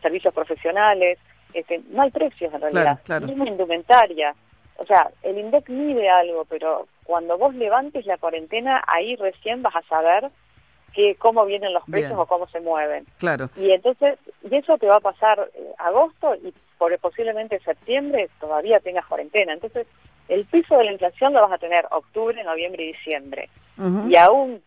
servicios 0.00 0.32
profesionales, 0.32 1.18
este, 1.54 1.80
no 1.90 2.02
hay 2.02 2.12
precios 2.12 2.54
en 2.54 2.60
realidad. 2.60 3.00
Claro, 3.04 3.26
claro. 3.26 3.48
indumentaria. 3.48 4.32
O 4.76 4.86
sea, 4.86 5.10
el 5.24 5.38
INDEC 5.38 5.68
mide 5.70 6.08
algo, 6.08 6.44
pero 6.44 6.86
cuando 7.02 7.36
vos 7.36 7.52
levantes 7.56 8.06
la 8.06 8.18
cuarentena, 8.18 8.80
ahí 8.86 9.16
recién 9.16 9.62
vas 9.62 9.74
a 9.74 9.82
saber 9.82 10.30
que 10.94 11.16
cómo 11.16 11.44
vienen 11.44 11.72
los 11.72 11.84
precios 11.84 12.18
o 12.18 12.26
cómo 12.26 12.46
se 12.48 12.60
mueven. 12.60 13.04
Claro. 13.18 13.50
Y 13.56 13.70
entonces, 13.70 14.18
y 14.48 14.54
eso 14.54 14.78
te 14.78 14.86
va 14.86 14.96
a 14.96 15.00
pasar 15.00 15.50
eh, 15.54 15.72
agosto 15.78 16.34
y 16.36 16.54
por, 16.78 16.96
posiblemente 16.98 17.58
septiembre 17.60 18.30
todavía 18.40 18.80
tengas 18.80 19.06
cuarentena. 19.06 19.52
Entonces, 19.52 19.86
el 20.28 20.44
piso 20.46 20.76
de 20.76 20.84
la 20.84 20.92
inflación 20.92 21.32
lo 21.32 21.42
vas 21.42 21.52
a 21.52 21.58
tener 21.58 21.86
octubre, 21.90 22.42
noviembre 22.44 22.84
y 22.84 22.92
diciembre. 22.92 23.48
Y 24.08 24.14
aún 24.14 24.62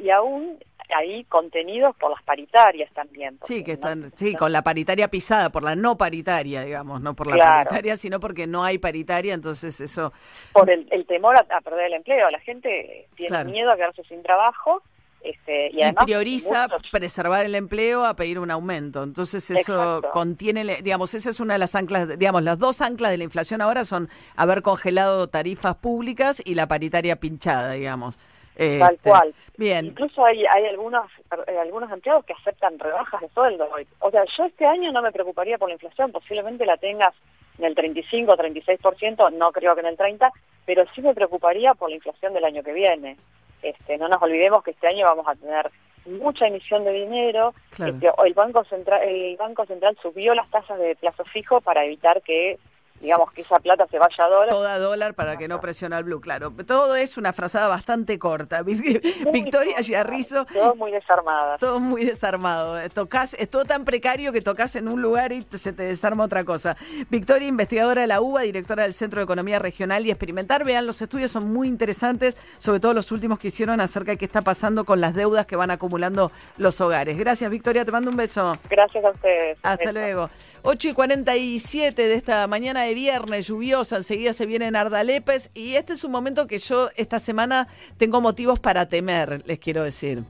y 0.00 0.10
aún 0.10 0.56
ahí 0.94 1.24
contenidos 1.24 1.96
por 1.96 2.10
las 2.10 2.22
paritarias 2.22 2.92
también. 2.92 3.38
Sí, 3.42 3.64
que 3.64 3.72
están, 3.72 4.12
sí, 4.14 4.34
con 4.34 4.52
la 4.52 4.62
paritaria 4.62 5.08
pisada, 5.08 5.50
por 5.50 5.64
la 5.64 5.74
no 5.74 5.96
paritaria, 5.96 6.62
digamos, 6.62 7.00
no 7.00 7.14
por 7.14 7.26
la 7.26 7.64
paritaria, 7.64 7.96
sino 7.96 8.20
porque 8.20 8.46
no 8.46 8.62
hay 8.62 8.78
paritaria, 8.78 9.34
entonces 9.34 9.80
eso... 9.80 10.12
Por 10.52 10.70
el, 10.70 10.86
temor 11.06 11.36
a, 11.36 11.60
perder 11.60 11.86
el 11.86 11.94
empleo, 11.94 12.30
la 12.30 12.40
gente 12.40 13.08
tiene 13.16 13.44
miedo 13.44 13.70
a 13.70 13.76
quedarse 13.76 14.04
sin 14.04 14.22
trabajo 14.22 14.82
Este, 15.22 15.70
y, 15.72 15.78
Y 15.78 15.82
además 15.82 16.04
prioriza 16.04 16.68
muchos- 16.68 16.90
preservar 16.90 17.44
el 17.46 17.54
empleo 17.54 18.04
a 18.04 18.14
pedir 18.16 18.38
un 18.38 18.50
aumento. 18.50 19.02
Entonces 19.04 19.48
eso 19.50 19.72
Exacto. 20.00 20.10
contiene, 20.10 20.64
digamos, 20.82 21.14
esa 21.14 21.30
es 21.30 21.38
una 21.38 21.52
de 21.54 21.58
las 21.60 21.74
anclas, 21.76 22.18
digamos, 22.18 22.42
las 22.42 22.58
dos 22.58 22.80
anclas 22.80 23.10
de 23.12 23.18
la 23.18 23.24
inflación 23.24 23.60
ahora 23.60 23.84
son 23.84 24.08
haber 24.36 24.62
congelado 24.62 25.28
tarifas 25.28 25.76
públicas 25.76 26.42
y 26.44 26.54
la 26.54 26.66
paritaria 26.66 27.16
pinchada, 27.16 27.72
digamos. 27.72 28.18
Tal 28.54 28.94
Este, 28.94 29.08
cual. 29.08 29.34
Bien. 29.56 29.86
Incluso 29.86 30.24
hay, 30.26 30.44
hay 30.44 30.66
algunos, 30.66 31.10
eh, 31.46 31.56
algunos 31.58 31.90
empleados 31.90 32.24
que 32.26 32.34
aceptan 32.34 32.78
rebajas 32.78 33.20
de 33.22 33.28
sueldo 33.30 33.66
hoy. 33.74 33.86
O 34.00 34.10
sea, 34.10 34.24
yo 34.36 34.44
este 34.44 34.66
año 34.66 34.92
no 34.92 35.00
me 35.02 35.10
preocuparía 35.10 35.56
por 35.56 35.68
la 35.68 35.74
inflación, 35.74 36.12
posiblemente 36.12 36.66
la 36.66 36.76
tengas 36.76 37.14
en 37.58 37.64
el 37.64 37.74
35 37.74 38.32
o 38.32 38.36
36%, 38.36 39.30
no 39.32 39.52
creo 39.52 39.74
que 39.74 39.80
en 39.80 39.86
el 39.86 39.96
30%, 39.96 40.30
pero 40.66 40.84
sí 40.94 41.00
me 41.00 41.14
preocuparía 41.14 41.72
por 41.74 41.88
la 41.90 41.96
inflación 41.96 42.34
del 42.34 42.44
año 42.44 42.62
que 42.62 42.72
viene. 42.72 43.16
Este, 43.62 43.96
no 43.98 44.08
nos 44.08 44.20
olvidemos 44.22 44.62
que 44.62 44.72
este 44.72 44.88
año 44.88 45.06
vamos 45.06 45.26
a 45.28 45.34
tener 45.34 45.70
mucha 46.06 46.46
emisión 46.46 46.84
de 46.84 46.92
dinero. 46.92 47.54
Claro. 47.70 47.94
Este, 47.94 48.10
el 48.24 48.34
Banco 48.34 48.64
Central 48.64 49.02
el 49.02 49.36
Banco 49.36 49.64
Central 49.66 49.96
subió 50.02 50.34
las 50.34 50.50
tasas 50.50 50.78
de 50.78 50.96
plazo 50.96 51.24
fijo 51.24 51.60
para 51.60 51.84
evitar 51.84 52.22
que 52.22 52.58
digamos 53.02 53.32
que 53.32 53.42
esa 53.42 53.58
plata 53.58 53.86
se 53.90 53.98
vaya 53.98 54.24
a 54.24 54.28
dólares. 54.28 54.54
Toda 54.54 54.78
dólar 54.78 55.14
para 55.14 55.36
que 55.36 55.48
no 55.48 55.60
presione 55.60 55.96
al 55.96 56.04
blue, 56.04 56.20
claro. 56.20 56.52
Todo 56.66 56.94
es 56.94 57.18
una 57.18 57.32
frazada 57.32 57.68
bastante 57.68 58.18
corta. 58.18 58.62
Victoria 59.32 59.78
Giarrizo, 59.82 60.44
Todos 60.46 60.76
muy 60.76 60.90
desarmadas. 60.92 61.58
todo 61.60 61.80
muy 61.80 62.04
desarmado. 62.04 62.78
Tocás, 62.90 63.34
es 63.34 63.48
todo 63.48 63.64
tan 63.64 63.84
precario 63.84 64.32
que 64.32 64.40
tocas 64.40 64.76
en 64.76 64.88
un 64.88 65.02
lugar 65.02 65.32
y 65.32 65.42
se 65.42 65.72
te 65.72 65.82
desarma 65.82 66.24
otra 66.24 66.44
cosa. 66.44 66.76
Victoria, 67.10 67.48
investigadora 67.48 68.02
de 68.02 68.06
la 68.06 68.20
UBA, 68.20 68.42
directora 68.42 68.84
del 68.84 68.94
Centro 68.94 69.20
de 69.20 69.24
Economía 69.24 69.58
Regional 69.58 70.06
y 70.06 70.10
Experimentar. 70.10 70.64
Vean, 70.64 70.86
los 70.86 71.02
estudios 71.02 71.32
son 71.32 71.52
muy 71.52 71.68
interesantes, 71.68 72.36
sobre 72.58 72.80
todo 72.80 72.94
los 72.94 73.10
últimos 73.12 73.38
que 73.38 73.48
hicieron 73.48 73.80
acerca 73.80 74.12
de 74.12 74.18
qué 74.18 74.24
está 74.24 74.42
pasando 74.42 74.84
con 74.84 75.00
las 75.00 75.14
deudas 75.14 75.46
que 75.46 75.56
van 75.56 75.70
acumulando 75.70 76.30
los 76.56 76.80
hogares. 76.80 77.18
Gracias, 77.18 77.50
Victoria. 77.50 77.84
Te 77.84 77.90
mando 77.92 78.10
un 78.10 78.16
beso. 78.16 78.56
Gracias 78.70 79.04
a 79.04 79.10
ustedes. 79.10 79.58
Hasta 79.62 79.92
luego. 79.92 80.30
8 80.62 80.88
y 80.88 80.94
47 80.94 82.08
de 82.08 82.14
esta 82.14 82.46
mañana 82.46 82.86
de 82.92 82.94
viernes, 82.94 83.46
lluviosa, 83.46 83.96
enseguida 83.96 84.34
se 84.34 84.44
viene 84.44 84.70
Nardalepes 84.70 85.50
y 85.54 85.76
este 85.76 85.94
es 85.94 86.04
un 86.04 86.12
momento 86.12 86.46
que 86.46 86.58
yo 86.58 86.90
esta 86.96 87.20
semana 87.20 87.66
tengo 87.96 88.20
motivos 88.20 88.60
para 88.60 88.86
temer, 88.86 89.42
les 89.46 89.58
quiero 89.58 89.82
decir. 89.82 90.22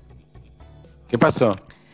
¿Qué 1.08 1.18
pasó? 1.18 1.50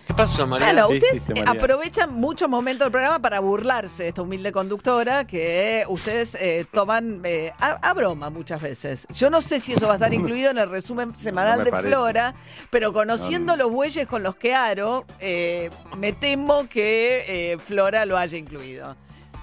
¿Qué 0.07 0.13
pasó, 0.15 0.47
María? 0.47 0.71
Claro, 0.71 0.89
¿Qué 0.89 0.95
ustedes 0.97 1.17
hiciste, 1.23 1.43
María? 1.45 1.61
aprovechan 1.63 2.13
muchos 2.15 2.49
momentos 2.51 2.85
del 2.87 2.93
programa 2.93 3.19
para 3.19 3.41
burlarse 3.41 4.03
de 4.05 4.09
esta 4.11 4.23
humilde 4.23 4.53
conductora 4.53 5.27
que 5.27 5.85
ustedes 5.89 6.35
eh, 6.35 6.67
toman 6.73 7.21
eh, 7.25 7.51
a, 7.59 7.73
a 7.89 7.95
broma 7.95 8.29
muchas 8.31 8.61
veces. 8.61 9.07
Yo 9.15 9.29
no 9.31 9.41
sé 9.41 9.61
si 9.61 9.73
eso 9.73 9.87
va 9.87 9.95
a 9.95 9.97
estar 9.97 10.13
incluido 10.13 10.51
en 10.51 10.59
el 10.59 10.69
resumen 10.71 11.17
semanal 11.19 11.65
de 11.65 11.71
parece. 11.71 11.89
Flora, 11.89 12.35
pero 12.71 12.93
conociendo 12.93 13.53
No, 13.55 13.57
no. 13.57 13.65
los 13.65 13.73
bueyes 13.73 14.07
con 14.07 14.23
los 14.23 14.37
que 14.37 14.55
aro, 14.55 15.05
eh, 15.21 15.71
me 15.97 16.13
temo 16.13 16.69
que 16.69 17.53
eh, 17.53 17.59
Flora 17.59 18.05
lo 18.07 18.17
haya 18.19 18.37
incluido 18.39 18.97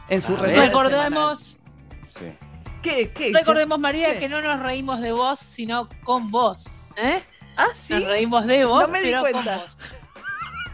en 0.09 0.21
su 0.21 0.35
semanal. 0.35 0.67
Recordemos, 0.67 1.57
Sí. 2.09 2.25
¿Qué, 2.81 3.09
qué? 3.11 3.31
recordemos 3.33 3.79
María, 3.79 4.13
¿Qué? 4.13 4.19
que 4.19 4.29
no 4.29 4.41
nos 4.41 4.59
reímos 4.61 5.01
de 5.01 5.11
vos, 5.11 5.39
sino 5.39 5.89
con 6.03 6.29
vos. 6.31 6.63
¿eh? 6.97 7.21
Ah, 7.57 7.67
sí. 7.73 7.93
Nos 7.93 8.05
reímos 8.05 8.45
de 8.45 8.65
vos, 8.65 8.81
No 8.83 8.87
me 8.89 8.99
di 8.99 9.05
pero 9.09 9.21
cuenta. 9.21 9.43
con 9.43 9.55
vos. 9.63 9.77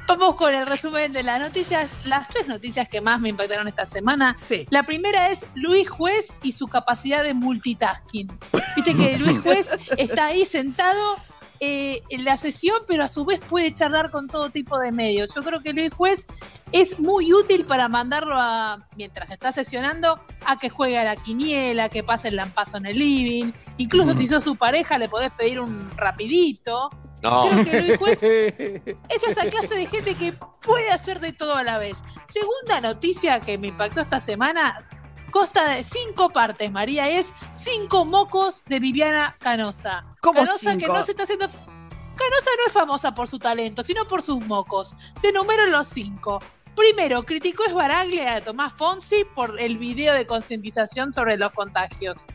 Vamos 0.08 0.36
con 0.36 0.54
el 0.54 0.68
resumen 0.68 1.14
de 1.14 1.24
las 1.24 1.40
noticias, 1.40 2.06
las 2.06 2.28
tres 2.28 2.48
noticias 2.50 2.90
que 2.90 3.00
más 3.00 3.22
me 3.22 3.30
impactaron 3.30 3.68
esta 3.70 3.86
semana. 3.86 4.36
Sí. 4.36 4.68
La 4.70 4.84
primera 4.84 5.30
es 5.30 5.48
Luis 5.56 5.90
Juez 5.90 6.36
y 6.44 6.52
su 6.52 6.68
capacidad 6.68 7.24
de 7.24 7.34
multitasking. 7.34 8.28
Viste 8.76 8.94
que 8.96 9.18
Luis 9.20 9.40
Juez 9.42 9.72
está 9.98 10.26
ahí 10.28 10.46
sentado 10.46 11.16
eh, 11.64 12.02
en 12.10 12.26
la 12.26 12.38
sesión, 12.38 12.80
pero 12.88 13.04
a 13.04 13.08
su 13.08 13.24
vez 13.24 13.40
puede 13.40 13.72
charlar 13.72 14.10
con 14.10 14.28
todo 14.28 14.50
tipo 14.50 14.80
de 14.80 14.92
medios. 14.92 15.32
Yo 15.36 15.44
creo 15.44 15.62
que 15.62 15.74
Luis 15.74 15.94
Juez 15.94 16.26
es 16.72 17.00
muy 17.00 17.32
útil 17.34 17.66
para 17.66 17.88
mandarlo 17.88 18.34
a, 18.36 18.88
mientras 18.96 19.30
está 19.30 19.52
sesionando, 19.52 20.20
a 20.44 20.58
que 20.58 20.72
juegue 20.72 20.98
a 20.98 21.04
la 21.04 21.16
quiniela, 21.16 21.88
que 21.90 22.04
pase 22.04 22.30
el 22.30 22.38
lampazo 22.38 22.78
en 22.78 22.88
el 22.88 22.98
living. 22.98 23.52
Incluso 23.78 24.14
si 24.14 24.26
sos 24.26 24.44
su 24.44 24.56
pareja, 24.56 24.98
le 24.98 25.08
podés 25.08 25.32
pedir 25.34 25.60
un 25.60 25.92
rapidito. 25.96 26.90
No, 27.22 27.48
Creo 27.48 27.64
que 27.64 27.82
Luis 27.82 28.00
Juez 28.00 28.24
es 28.24 29.24
esa 29.28 29.46
clase 29.46 29.76
de 29.76 29.86
gente 29.86 30.16
que 30.16 30.34
puede 30.66 30.90
hacer 30.90 31.20
de 31.20 31.32
todo 31.32 31.54
a 31.54 31.64
la 31.64 31.78
vez. 31.78 32.04
Segunda 32.26 32.82
noticia 32.82 33.40
que 33.40 33.60
me 33.60 33.68
impactó 33.68 34.02
esta 34.02 34.20
semana, 34.20 34.84
consta 35.32 35.70
de 35.70 35.84
cinco 35.84 36.30
partes, 36.30 36.72
María, 36.72 37.10
es 37.10 37.34
cinco 37.56 38.06
mocos 38.06 38.64
de 38.66 38.80
Viviana 38.80 39.36
Canosa. 39.40 40.06
¿Cómo 40.22 40.44
Canosa 40.44 40.78
que 40.78 40.88
no 40.88 41.04
se 41.04 41.12
está 41.12 41.24
haciendo... 41.24 41.48
Canosa 41.48 42.50
no 42.58 42.68
es 42.68 42.74
famosa 42.74 43.16
por 43.16 43.28
su 43.28 43.40
talento, 43.40 43.82
sino 43.82 44.06
por 44.06 44.22
sus 44.22 44.46
mocos. 44.46 44.94
Te 45.22 45.32
numero 45.32 45.66
los 45.66 45.90
cinco. 45.90 46.40
Primero, 46.76 47.24
criticó 47.24 47.66
Esbaraglia 47.66 48.36
a 48.36 48.42
Tomás 48.42 48.74
Fonsi 48.74 49.26
por 49.36 49.60
el 49.60 49.78
video 49.78 50.14
de 50.14 50.28
concientización 50.28 51.12
sobre 51.14 51.38
los 51.38 51.52
contagios. 51.52 52.26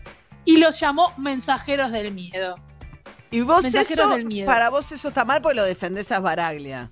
Y 0.44 0.56
los 0.58 0.78
llamó 0.80 1.12
mensajeros 1.16 1.92
del 1.92 2.12
miedo. 2.12 2.56
Y 3.30 3.40
vos 3.40 3.62
Mensajeros 3.62 4.06
eso, 4.06 4.16
del 4.16 4.24
miedo. 4.24 4.46
para 4.46 4.70
vos 4.70 4.90
eso 4.92 5.08
está 5.08 5.24
mal 5.24 5.42
porque 5.42 5.56
lo 5.56 5.64
defendés 5.64 6.12
a 6.12 6.20
Baraglia. 6.20 6.90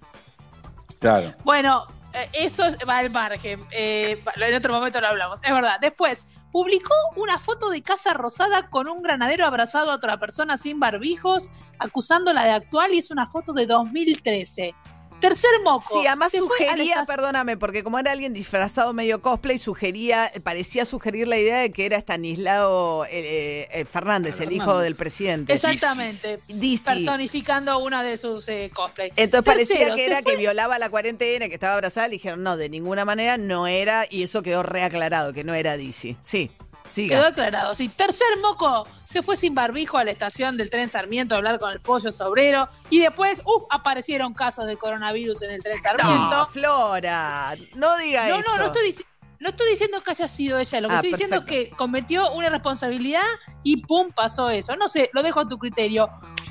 Claro. 0.99 1.35
Bueno, 1.45 1.87
eso 2.33 2.65
va 2.89 2.99
al 2.99 3.11
margen. 3.11 3.67
Eh, 3.71 4.23
en 4.37 4.55
otro 4.55 4.73
momento 4.73 5.01
lo 5.01 5.09
hablamos. 5.09 5.41
Es 5.43 5.53
verdad. 5.53 5.79
Después, 5.81 6.29
publicó 6.53 6.95
una 7.17 7.39
foto 7.39 7.71
de 7.71 7.83
Casa 7.83 8.15
Rosada 8.15 8.69
con 8.69 8.89
un 8.89 9.03
granadero 9.03 9.47
abrazado 9.47 9.91
a 9.91 9.97
otra 9.97 10.19
persona 10.19 10.57
sin 10.57 10.79
barbijos, 10.79 11.51
acusándola 11.79 12.45
de 12.45 12.51
actual, 12.51 12.95
y 12.95 12.99
es 12.99 13.11
una 13.11 13.27
foto 13.27 13.53
de 13.53 13.67
2013. 13.67 14.75
Tercer 15.21 15.51
moco. 15.63 16.01
Sí, 16.01 16.07
además 16.07 16.33
sugería, 16.33 17.05
perdóname, 17.07 17.57
porque 17.57 17.83
como 17.83 17.99
era 17.99 18.13
alguien 18.13 18.35
disfrazado 18.35 18.93
medio 18.93 19.23
cosplay, 19.23 19.57
sugería, 19.57 20.31
parecía 20.43 20.85
sugerir 20.85 21.29
la 21.29 21.39
idea 21.39 21.59
de 21.61 21.71
que 21.71 21.87
era 21.87 21.97
Estanislao 21.97 23.07
eh, 23.07 23.67
eh, 23.71 23.85
Fernández, 23.87 24.41
el 24.41 24.53
hijo 24.53 24.79
del 24.79 24.97
presidente. 24.97 25.55
Exactamente. 25.55 26.41
Dice. 26.49 26.91
Personificando 26.93 27.79
una 27.79 28.03
de 28.03 28.19
sus 28.19 28.47
eh, 28.49 28.71
cosplay. 28.75 29.13
Entonces 29.17 29.47
parecía 29.47 29.95
que 29.95 30.05
era 30.05 30.21
fue- 30.23 30.33
que 30.33 30.37
violaba 30.39 30.79
la 30.79 30.91
cuarentena, 30.91 31.49
que 31.49 31.55
estaba 31.55 31.75
abrazada, 31.75 32.09
le 32.09 32.15
dijeron, 32.15 32.43
no, 32.43 32.59
de 32.59 32.69
ninguna 32.69 33.07
manera 33.07 33.39
no 33.39 33.67
era, 33.67 34.07
y 34.11 34.25
eso 34.25 34.43
quedó 34.43 34.63
reaclarado, 34.63 35.33
que 35.33 35.43
no 35.45 35.55
era 35.55 35.79
Dizzy. 35.79 36.17
Sí, 36.23 36.51
siga. 36.91 37.17
Quedó 37.17 37.27
aclarado. 37.29 37.75
Sí, 37.75 37.89
tercer 37.89 38.27
moco 38.43 38.87
se 39.05 39.23
fue 39.23 39.37
sin 39.37 39.55
barbijo 39.55 39.99
a 39.99 40.05
la 40.05 40.11
estación 40.11 40.57
del 40.57 40.71
tren 40.71 40.89
Sarmiento 40.89 41.35
a 41.35 41.39
hablar 41.39 41.59
con 41.59 41.71
el 41.73 41.81
pollo 41.81 42.11
sobrero. 42.13 42.69
Y 42.91 43.01
después, 43.01 43.41
uff, 43.45 43.65
aparecieron 43.71 44.35
casos 44.35 44.67
de 44.67 44.77
coronavirus 44.77 45.43
en 45.43 45.51
el 45.53 45.63
tren 45.63 45.81
Sarmiento. 45.81 46.31
No, 46.31 46.47
Flora, 46.47 47.55
no 47.75 47.97
diga 47.99 48.29
No, 48.29 48.37
eso. 48.39 48.51
no, 48.51 48.59
no 48.59 48.67
estoy, 48.67 48.89
dici- 48.93 49.07
no 49.41 49.49
estoy 49.51 49.71
diciendo 49.71 50.01
que 50.03 50.11
haya 50.13 50.29
sido 50.29 50.59
ella. 50.59 50.81
Lo 50.81 50.89
que 50.89 50.95
Ah, 50.95 50.99
estoy 50.99 51.11
diciendo 51.13 51.37
es 51.37 51.45
que 51.45 51.71
cometió 51.71 52.33
una 52.33 52.49
responsabilidad 52.49 53.23
y 53.63 53.79
pum, 53.85 54.11
pasó 54.15 54.51
eso. 54.51 54.77
No 54.77 54.89
sé, 54.89 55.11
lo 55.13 55.23
dejo 55.23 55.41
a 55.41 55.49
tu 55.49 55.59
criterio. 55.59 56.09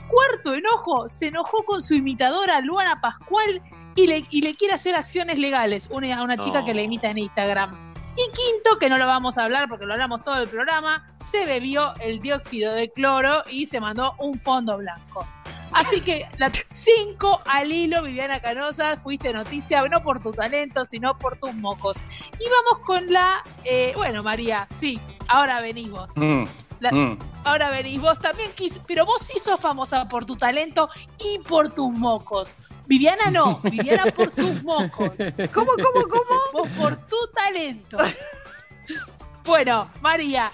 Cuarto 0.07 0.53
enojo, 0.53 1.09
se 1.09 1.27
enojó 1.27 1.63
con 1.65 1.81
su 1.81 1.95
imitadora 1.95 2.59
Luana 2.61 3.01
Pascual 3.01 3.61
y 3.95 4.07
le, 4.07 4.25
y 4.29 4.41
le 4.41 4.55
quiere 4.55 4.73
hacer 4.73 4.95
acciones 4.95 5.39
legales 5.39 5.87
una, 5.91 6.17
a 6.19 6.23
una 6.23 6.37
chica 6.37 6.59
No. 6.59 6.65
que 6.65 6.73
le 6.73 6.83
imita 6.83 7.09
en 7.09 7.17
Instagram. 7.19 7.92
Y 8.15 8.24
quinto, 8.32 8.77
que 8.79 8.89
no 8.89 8.98
lo 8.98 9.08
vamos 9.08 9.38
a 9.38 9.46
hablar 9.46 9.67
porque 9.67 9.86
lo 9.86 9.93
hablamos 9.93 10.24
todo 10.24 10.41
el 10.41 10.48
programa, 10.48 11.05
se 11.29 11.46
bebió 11.46 11.93
el 12.00 12.20
dióxido 12.20 12.74
de 12.74 12.91
cloro 12.91 13.43
y 13.50 13.65
se 13.65 13.79
mandó 13.79 14.13
un 14.20 14.38
fondo 14.39 14.77
blanco. 14.77 15.27
Así 15.72 16.01
que 16.01 16.27
la 16.38 16.51
cinco 16.70 17.39
al 17.48 17.72
hilo, 17.72 18.03
Viviana 18.03 18.39
Canosa, 18.39 18.96
fuiste 18.98 19.34
noticia 19.34 19.82
no 19.88 20.03
por 20.03 20.22
tu 20.22 20.32
talento, 20.32 20.86
sino 20.86 21.17
por 21.17 21.39
tus 21.39 21.55
mocos. 21.55 21.98
Y 22.39 22.43
vamos 22.48 22.86
con 22.86 23.12
la, 23.12 23.41
eh, 23.63 23.93
bueno 23.96 24.22
María, 24.22 24.67
sí, 24.75 25.00
ahora 25.27 25.62
venís 25.62 25.89
vos. 25.89 26.12
Mm, 26.15 26.43
La- 26.79 26.91
mm. 26.91 27.17
Ahora 27.46 27.72
venís 27.72 28.00
vos 28.00 28.20
también, 28.20 28.51
quis- 28.55 28.79
pero 28.88 29.05
vos 29.05 29.22
sí 29.24 29.39
sos 29.39 29.60
famosa 29.60 30.08
por 30.08 30.25
tu 30.25 30.36
talento 30.36 30.89
y 31.17 31.39
por 31.48 31.74
tus 31.74 31.91
mocos. 31.91 32.55
Viviana 32.87 33.29
no, 33.31 33.59
Viviana 33.63 34.11
por 34.11 34.31
sus 34.31 34.61
mocos. 34.63 35.11
¿Cómo, 35.53 35.71
cómo, 35.73 36.07
cómo? 36.07 36.23
Vos 36.53 36.69
por 36.77 36.95
tu 37.07 37.15
talento. 37.33 37.97
Bueno, 39.45 39.89
María, 40.01 40.49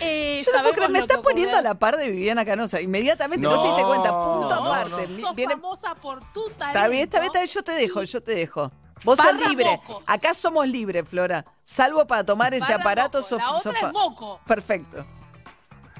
eh, 0.00 0.42
Yo 0.44 0.52
sabemos 0.52 0.74
creer, 0.74 0.90
me 0.90 0.98
estás 0.98 1.18
poniendo 1.18 1.56
a 1.56 1.62
la 1.62 1.74
par 1.78 1.96
de 1.96 2.10
Viviana 2.10 2.44
Canosa. 2.44 2.78
Inmediatamente 2.80 3.46
no, 3.48 3.56
No, 3.56 3.62
te 3.62 3.68
diste 3.68 3.82
cuenta. 3.84 4.10
Punto 4.10 4.48
no, 4.54 4.72
aparte. 4.74 5.08
no. 5.08 5.20
Sos 5.28 5.34
viene- 5.34 5.54
famosa 5.54 5.94
por 5.94 6.20
tu 6.32 6.42
talento. 6.50 6.66
Está 6.66 6.88
bien, 6.88 7.02
está 7.04 7.20
bien, 7.20 7.26
está 7.28 7.38
bien, 7.40 7.50
yo 7.54 7.62
te 7.64 7.72
dejo, 7.72 8.02
yo 8.02 8.22
te 8.22 8.32
dejo. 8.34 8.70
Vos 9.02 9.18
sos 9.18 9.48
libre. 9.48 9.80
Acá 10.06 10.34
somos 10.34 10.66
libres, 10.68 11.08
Flora. 11.08 11.44
Salvo 11.62 12.06
para 12.06 12.24
tomar 12.24 12.52
ese 12.52 12.70
Barra 12.70 12.82
aparato. 12.82 13.18
moco. 13.18 13.28
sos- 13.30 13.38
La 13.38 13.50
otra 13.52 13.62
sos 13.62 13.74
es 13.82 13.92
moco. 13.92 14.40
Perfecto. 14.46 15.06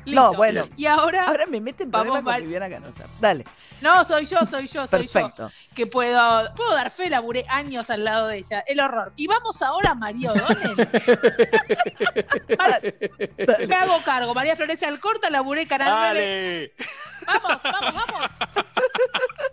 Listo. 0.04 0.20
No, 0.20 0.34
bueno. 0.34 0.68
Y 0.76 0.86
ahora, 0.86 1.24
Ahora 1.24 1.46
me 1.46 1.60
meten 1.60 1.90
Vamos, 1.90 2.20
con 2.22 2.36
Viviana 2.42 2.68
Canosa. 2.68 3.06
Dale, 3.20 3.44
no, 3.80 4.04
soy 4.04 4.26
yo, 4.26 4.38
soy 4.48 4.66
yo, 4.66 4.86
soy 4.86 5.06
perfecto. 5.06 5.48
yo. 5.48 5.74
Que 5.74 5.86
puedo, 5.86 6.54
puedo 6.54 6.72
dar 6.74 6.90
fe, 6.90 7.08
laburé 7.10 7.44
años 7.48 7.90
al 7.90 8.04
lado 8.04 8.28
de 8.28 8.38
ella. 8.38 8.60
El 8.66 8.80
horror. 8.80 9.12
Y 9.16 9.26
vamos 9.26 9.60
ahora 9.62 9.90
a 9.90 9.94
María 9.94 10.32
O'Donnell. 10.32 10.76
Me 13.68 13.74
hago 13.74 14.00
cargo. 14.04 14.34
María 14.34 14.56
Florencia 14.56 14.88
Alcorta, 14.88 15.30
laburé 15.30 15.66
Canal 15.66 16.14
9. 16.14 16.14
Dale. 16.14 16.72
Vamos, 17.26 17.62
vamos, 17.62 17.94
vamos. 18.06 18.30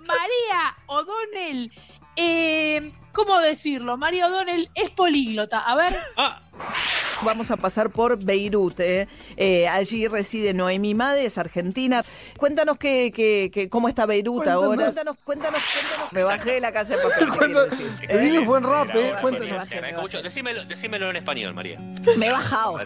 María 0.05 0.75
O'Donnell. 0.87 1.71
Eh, 2.15 2.91
¿Cómo 3.13 3.39
decirlo? 3.39 3.97
María 3.97 4.27
O'Donnell 4.27 4.69
es 4.75 4.91
políglota. 4.91 5.59
A 5.59 5.75
ver, 5.75 5.95
Ah, 6.17 6.41
Vamos 7.23 7.51
a 7.51 7.57
pasar 7.57 7.91
por 7.91 8.17
Beirut. 8.23 8.79
eh. 8.79 9.07
Eh, 9.37 9.67
allí 9.67 10.07
reside 10.07 10.55
Noemí 10.55 10.95
Made, 10.95 11.23
es 11.25 11.37
argentina. 11.37 12.03
Cuéntanos 12.37 12.77
que, 12.77 13.11
que, 13.11 13.51
que- 13.53 13.69
cómo 13.69 13.87
está 13.87 14.07
Beirut 14.07 14.37
Cuéntanos. 14.37 14.63
ahora. 14.63 14.83
Cuéntanos, 14.85 15.17
cuéntanos, 15.23 15.61
cuéntanos. 15.61 16.11
Me 16.13 16.23
bajé 16.23 16.51
de 16.53 16.61
la 16.61 16.71
casa 16.71 16.95
de 16.95 17.03
papel. 17.03 17.29
¿qué 17.31 17.37
Cuéntanos. 17.37 17.79
Que 18.07 18.17
digas 18.17 18.45
buen 18.45 18.63
rap, 18.63 18.89
eh. 18.95 19.13
Cuéntanos. 19.21 19.69
Decímelo, 20.23 20.65
decímelo 20.65 21.09
en 21.11 21.15
español, 21.17 21.53
María. 21.53 21.79
Me 22.17 22.25
he 22.27 22.31
bajado. 22.31 22.79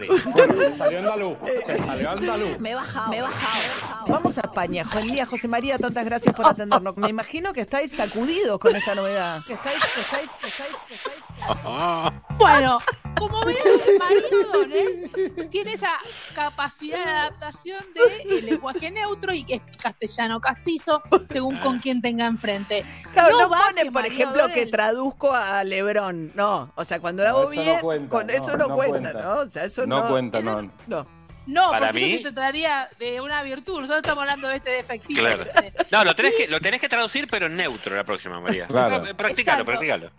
Salió 0.76 0.98
andaluz. 0.98 1.38
Salió 1.86 2.10
andaluz. 2.10 2.58
Me 2.60 2.70
he 2.70 2.74
bajado. 2.74 3.10
Me 3.10 3.16
he 3.18 3.22
bajado. 3.22 4.06
Vamos 4.08 4.36
a 4.36 4.42
España. 4.42 4.84
José 5.30 5.48
María, 5.48 5.78
tantas 5.78 6.04
gracias 6.04 6.34
por 6.36 6.46
atendernos. 6.46 6.94
Me 6.98 7.08
imagino 7.08 7.54
que 7.54 7.62
estáis 7.62 7.92
sacudidos 7.92 8.58
con 8.58 8.76
esta 8.76 8.94
novedad. 8.94 9.40
Que 9.46 9.54
estáis, 9.54 9.78
que 9.94 10.00
estáis, 10.02 10.30
que 10.40 10.48
estáis, 10.48 10.76
que 10.88 10.94
estáis. 10.94 12.12
Bueno, 12.38 12.78
como 13.18 13.44
ven, 13.44 13.56
María 13.98 14.18
O'Donnell 14.50 15.48
tiene 15.50 15.72
esa 15.74 15.90
capacidad 16.34 16.98
de 17.04 17.10
adaptación 17.10 17.84
de 17.94 18.36
el 18.38 18.46
lenguaje 18.46 18.90
neutro 18.90 19.32
y 19.32 19.44
es 19.48 19.60
castellano 19.80 20.40
castizo, 20.40 21.02
según 21.28 21.56
con 21.58 21.78
quien 21.78 22.00
tenga 22.02 22.26
enfrente. 22.26 22.84
Claro, 23.12 23.38
no, 23.38 23.48
va 23.50 23.66
pone, 23.68 23.90
por 23.90 24.06
ejemplo, 24.06 24.48
que 24.52 24.66
traduzco 24.66 25.32
a 25.34 25.64
Lebrón. 25.64 26.32
No, 26.34 26.72
o 26.74 26.84
sea, 26.84 27.00
cuando 27.00 27.22
lo 27.22 27.28
hago 27.30 27.44
No, 27.44 27.50
eso 27.52 27.54
no 27.56 27.62
bien, 27.62 27.80
cuenta, 27.80 28.08
con 28.10 28.26
no, 28.26 28.32
eso 28.32 28.56
no, 28.56 28.68
no 28.68 28.74
cuenta, 28.74 29.12
cuenta. 29.12 29.22
¿no? 29.22 29.40
O 29.40 29.50
sea, 29.50 29.64
eso 29.64 29.86
no. 29.86 30.00
No 30.02 30.08
cuenta, 30.08 30.40
no. 30.40 30.62
No. 30.86 31.16
No, 31.46 31.70
Para 31.70 31.88
porque 31.92 32.00
mí- 32.00 32.14
eso 32.14 32.28
se 32.28 32.34
trataría 32.34 32.88
de 32.98 33.20
una 33.20 33.40
virtud. 33.44 33.74
Nosotros 33.74 33.98
estamos 33.98 34.22
hablando 34.22 34.48
de 34.48 34.56
este 34.56 34.70
defectivo. 34.70 35.20
Claro. 35.20 35.44
No, 35.92 36.04
lo 36.04 36.12
tenés 36.16 36.34
que, 36.34 36.48
lo 36.48 36.58
tenés 36.60 36.80
que 36.80 36.88
traducir, 36.88 37.28
pero 37.30 37.46
en 37.46 37.54
neutro 37.56 37.94
la 37.94 38.02
próxima, 38.02 38.40
María. 38.40 38.66
Claro. 38.66 39.04
Practicalo, 39.16 39.62
Exacto. 39.62 39.64
practicalo. 39.64 40.10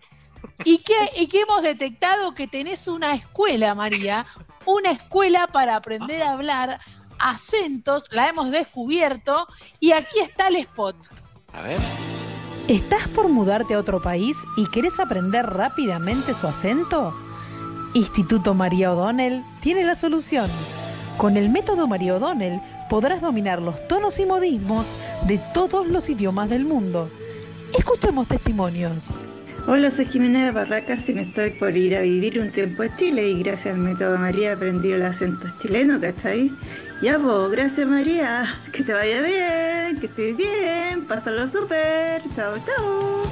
¿Y 0.64 0.78
que, 0.78 0.94
y 1.16 1.28
que 1.28 1.40
hemos 1.40 1.62
detectado 1.62 2.34
que 2.34 2.48
tenés 2.48 2.88
una 2.88 3.14
escuela, 3.14 3.74
María, 3.74 4.26
una 4.66 4.90
escuela 4.90 5.46
para 5.46 5.76
aprender 5.76 6.22
a 6.22 6.32
hablar 6.32 6.80
acentos, 7.18 8.06
la 8.10 8.28
hemos 8.28 8.50
descubierto 8.50 9.46
y 9.80 9.92
aquí 9.92 10.20
está 10.20 10.48
el 10.48 10.56
spot. 10.56 10.96
A 11.52 11.62
ver. 11.62 11.80
¿Estás 12.68 13.08
por 13.08 13.28
mudarte 13.28 13.74
a 13.74 13.78
otro 13.78 14.02
país 14.02 14.36
y 14.56 14.68
querés 14.68 15.00
aprender 15.00 15.46
rápidamente 15.46 16.34
su 16.34 16.46
acento? 16.46 17.14
Instituto 17.94 18.52
María 18.52 18.92
O'Donnell 18.92 19.42
tiene 19.60 19.84
la 19.84 19.96
solución. 19.96 20.50
Con 21.16 21.36
el 21.36 21.48
método 21.48 21.88
María 21.88 22.16
O'Donnell 22.16 22.60
podrás 22.90 23.22
dominar 23.22 23.62
los 23.62 23.88
tonos 23.88 24.18
y 24.18 24.26
modismos 24.26 24.86
de 25.26 25.38
todos 25.54 25.86
los 25.86 26.08
idiomas 26.10 26.50
del 26.50 26.64
mundo. 26.66 27.10
Escuchemos 27.76 28.28
testimonios. 28.28 29.04
Hola, 29.70 29.90
soy 29.90 30.06
Jimena 30.06 30.46
de 30.46 30.50
Barracas 30.50 31.06
y 31.10 31.12
me 31.12 31.20
estoy 31.20 31.50
por 31.50 31.76
ir 31.76 31.94
a 31.94 32.00
vivir 32.00 32.40
un 32.40 32.50
tiempo 32.50 32.84
a 32.84 32.96
Chile 32.96 33.28
y 33.28 33.42
gracias 33.42 33.74
al 33.74 33.80
método 33.80 34.16
María 34.16 34.48
he 34.48 34.52
aprendido 34.52 34.96
el 34.96 35.02
acento 35.02 35.46
chileno, 35.60 36.00
¿cachai? 36.00 36.50
Ya 37.02 37.18
vos, 37.18 37.50
gracias 37.50 37.86
María, 37.86 38.46
que 38.72 38.82
te 38.82 38.94
vaya 38.94 39.20
bien, 39.20 40.00
que 40.00 40.06
estés 40.06 40.38
bien, 40.38 41.04
pásalo 41.06 41.46
súper, 41.46 42.22
chao, 42.34 42.54
chao. 42.64 43.24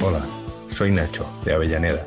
Hola, 0.00 0.24
soy 0.70 0.90
Nacho, 0.90 1.28
de 1.44 1.52
Avellaneda. 1.52 2.06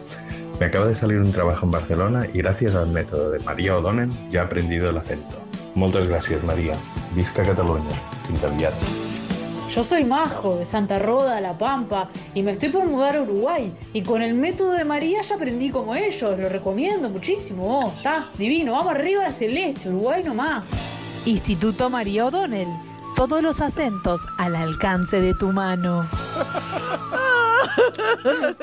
Me 0.60 0.66
acaba 0.66 0.88
de 0.88 0.96
salir 0.96 1.20
un 1.20 1.32
trabajo 1.32 1.68
en 1.68 1.72
Barcelona 1.74 2.26
y 2.34 2.40
gracias 2.40 2.74
al 2.74 2.88
método 2.88 3.30
de 3.30 3.38
María 3.42 3.78
O'Donnell 3.78 4.10
ya 4.32 4.42
he 4.42 4.44
aprendido 4.46 4.90
el 4.90 4.98
acento. 4.98 5.44
Moltes 5.76 6.10
gràcies, 6.10 6.42
María. 6.44 6.74
Visca 7.14 7.44
Catalunya. 7.44 7.94
Fins 8.26 8.44
aviat. 8.44 9.17
Yo 9.78 9.84
soy 9.84 10.06
Majo, 10.06 10.56
de 10.56 10.66
Santa 10.66 10.98
Roda, 10.98 11.40
La 11.40 11.56
Pampa, 11.56 12.10
y 12.34 12.42
me 12.42 12.50
estoy 12.54 12.70
por 12.70 12.88
mudar 12.88 13.16
a 13.16 13.22
Uruguay. 13.22 13.72
Y 13.94 14.02
con 14.02 14.24
el 14.24 14.34
método 14.34 14.72
de 14.72 14.84
María 14.84 15.22
ya 15.22 15.36
aprendí 15.36 15.70
como 15.70 15.94
ellos, 15.94 16.36
lo 16.40 16.50
recomiendo 16.50 17.12
muchísimo. 17.12 17.82
Oh, 17.82 17.88
está 17.88 18.26
divino, 18.40 18.72
vamos 18.72 18.88
arriba 18.88 19.28
a 19.28 19.32
celeste, 19.32 19.90
Uruguay 19.90 20.24
nomás. 20.24 20.64
Instituto 21.28 21.92
María 21.92 22.26
O'Donnell. 22.26 22.87
Todos 23.18 23.42
los 23.42 23.62
acentos 23.62 24.22
al 24.38 24.56
alcance 24.56 25.20
de 25.20 25.34
tu 25.34 25.52
mano. 25.52 26.08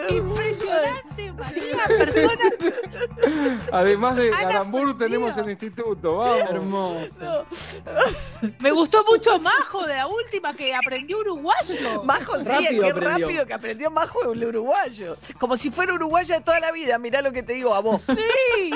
Impresionante, 0.09 1.33
María, 1.33 1.85
personas. 1.89 2.53
Además 3.73 4.15
de 4.17 4.33
Ana 4.33 4.49
Arambur 4.49 4.97
tenemos 4.97 5.33
Frío. 5.33 5.45
el 5.45 5.51
instituto, 5.51 6.17
vamos. 6.19 6.41
Hermoso. 6.51 7.47
Me 8.61 8.71
gustó 8.71 9.05
mucho 9.11 9.41
Majo 9.41 9.85
de 9.87 9.97
la 9.97 10.07
última 10.07 10.55
que 10.55 10.73
aprendió 10.75 11.19
uruguayo. 11.19 12.05
Majo, 12.05 12.39
sí, 12.39 12.45
Rápido 12.47 12.83
qué 12.85 12.91
aprendió. 12.91 13.27
rápido 13.27 13.47
que 13.47 13.55
aprendió 13.55 13.91
Majo 13.91 14.33
el 14.33 14.45
uruguayo. 14.45 15.17
Como 15.41 15.57
si 15.57 15.71
fuera 15.73 15.93
uruguaya 15.95 16.37
de 16.39 16.45
toda 16.45 16.61
la 16.61 16.71
vida. 16.71 16.97
Mirá 16.99 17.23
lo 17.23 17.33
que 17.33 17.43
te 17.43 17.55
digo 17.55 17.75
a 17.75 17.81
vos. 17.81 18.03
Sí. 18.03 18.71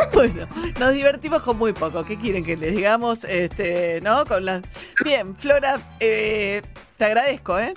Bueno, 0.12 0.46
nos 0.78 0.92
divertimos 0.92 1.42
con 1.42 1.58
muy 1.58 1.72
poco. 1.72 2.04
¿Qué 2.04 2.18
quieren 2.18 2.44
que 2.44 2.56
les 2.56 2.74
digamos? 2.76 3.24
Este, 3.24 4.00
¿no? 4.02 4.24
Con 4.26 4.44
las. 4.44 4.62
Bien, 5.04 5.36
Flora, 5.36 5.80
eh, 6.00 6.62
te 6.96 7.04
agradezco, 7.04 7.58
¿eh? 7.58 7.74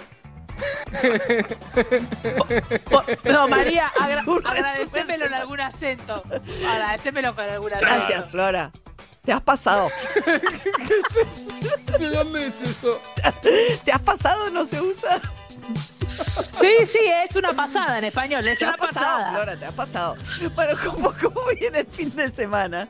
Po- 2.90 3.04
No, 3.32 3.48
María, 3.48 3.92
agra 4.00 4.24
agradecémelo 4.46 5.26
en 5.26 5.34
algún 5.34 5.60
acento. 5.62 6.24
Agradecémelo 6.68 7.36
con 7.36 7.50
algún 7.50 7.74
acento. 7.74 7.94
Gracias, 7.96 8.32
Flora. 8.32 8.72
Te 9.24 9.32
has 9.32 9.42
pasado. 9.42 9.90
¿De 12.00 12.10
dónde 12.10 12.48
es 12.48 12.62
eso? 12.62 13.00
¿Te 13.86 13.92
has 13.92 14.02
pasado? 14.02 14.50
¿No 14.50 14.66
se 14.66 14.82
usa? 14.82 15.22
Sí, 16.60 16.86
sí, 16.88 17.00
es 17.30 17.36
una 17.36 17.54
pasada 17.54 17.98
en 18.00 18.06
español, 18.06 18.48
es 18.48 18.60
Te 18.60 18.66
una 18.66 18.78
pasado, 18.78 18.94
pasada. 18.94 19.32
Flora, 19.32 19.56
te 19.58 19.66
has 19.66 19.74
pasado. 19.74 20.18
Bueno, 20.56 20.78
¿cómo, 20.84 21.14
cómo 21.22 21.42
viene 21.60 21.80
el 21.80 21.88
fin 21.88 22.16
de 22.16 22.30
semana? 22.30 22.88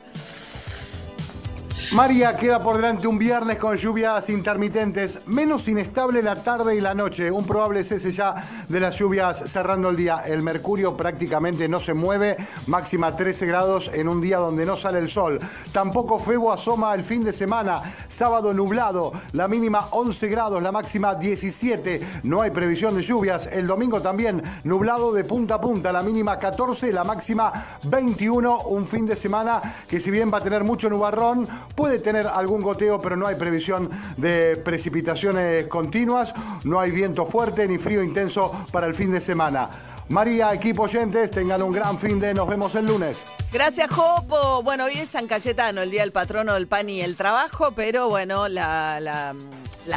María 1.92 2.36
queda 2.36 2.62
por 2.62 2.76
delante 2.76 3.06
un 3.08 3.18
viernes 3.18 3.58
con 3.58 3.76
lluvias 3.76 4.28
intermitentes, 4.28 5.20
menos 5.26 5.66
inestable 5.68 6.22
la 6.22 6.42
tarde 6.42 6.76
y 6.76 6.80
la 6.80 6.94
noche, 6.94 7.30
un 7.30 7.44
probable 7.44 7.82
cese 7.82 8.12
ya 8.12 8.34
de 8.68 8.80
las 8.80 8.98
lluvias 8.98 9.50
cerrando 9.50 9.90
el 9.90 9.96
día. 9.96 10.22
El 10.26 10.42
mercurio 10.42 10.96
prácticamente 10.96 11.68
no 11.68 11.80
se 11.80 11.92
mueve, 11.92 12.36
máxima 12.68 13.14
13 13.14 13.46
grados 13.46 13.90
en 13.92 14.08
un 14.08 14.20
día 14.20 14.38
donde 14.38 14.64
no 14.64 14.76
sale 14.76 14.98
el 15.00 15.08
sol. 15.08 15.40
Tampoco 15.72 16.18
Febo 16.18 16.52
asoma 16.52 16.94
el 16.94 17.04
fin 17.04 17.24
de 17.24 17.32
semana, 17.32 17.82
sábado 18.08 18.54
nublado, 18.54 19.12
la 19.32 19.48
mínima 19.48 19.88
11 19.90 20.28
grados, 20.28 20.62
la 20.62 20.72
máxima 20.72 21.14
17, 21.16 22.22
no 22.22 22.42
hay 22.42 22.50
previsión 22.50 22.96
de 22.96 23.02
lluvias. 23.02 23.48
El 23.52 23.66
domingo 23.66 24.00
también 24.00 24.42
nublado 24.62 25.12
de 25.12 25.24
punta 25.24 25.56
a 25.56 25.60
punta, 25.60 25.92
la 25.92 26.02
mínima 26.02 26.38
14, 26.38 26.92
la 26.92 27.04
máxima 27.04 27.52
21, 27.84 28.62
un 28.62 28.86
fin 28.86 29.06
de 29.06 29.16
semana 29.16 29.60
que 29.88 30.00
si 30.00 30.10
bien 30.10 30.32
va 30.32 30.38
a 30.38 30.42
tener 30.42 30.64
mucho 30.64 30.88
nubarrón, 30.88 31.48
puede 31.74 31.98
tener 31.98 32.26
algún 32.26 32.62
goteo, 32.62 33.00
pero 33.00 33.16
no 33.16 33.26
hay 33.26 33.36
previsión 33.36 33.90
de 34.16 34.56
precipitaciones 34.56 35.66
continuas, 35.68 36.34
no 36.64 36.80
hay 36.80 36.90
viento 36.90 37.26
fuerte 37.26 37.66
ni 37.66 37.78
frío 37.78 38.02
intenso 38.02 38.50
para 38.72 38.86
el 38.86 38.94
fin 38.94 39.10
de 39.10 39.20
semana. 39.20 39.70
María, 40.08 40.52
equipo 40.52 40.82
oyentes, 40.82 41.30
tengan 41.30 41.62
un 41.62 41.72
gran 41.72 41.98
fin 41.98 42.20
de, 42.20 42.34
nos 42.34 42.46
vemos 42.46 42.74
el 42.74 42.86
lunes. 42.86 43.24
Gracias, 43.50 43.90
Jopo. 43.90 44.62
Bueno, 44.62 44.84
hoy 44.84 44.98
es 44.98 45.08
San 45.08 45.26
Cayetano, 45.26 45.80
el 45.80 45.90
día 45.90 46.02
del 46.02 46.12
patrono 46.12 46.54
del 46.54 46.66
pan 46.66 46.90
y 46.90 47.00
el 47.00 47.16
trabajo, 47.16 47.72
pero 47.72 48.10
bueno, 48.10 48.48
la, 48.48 49.34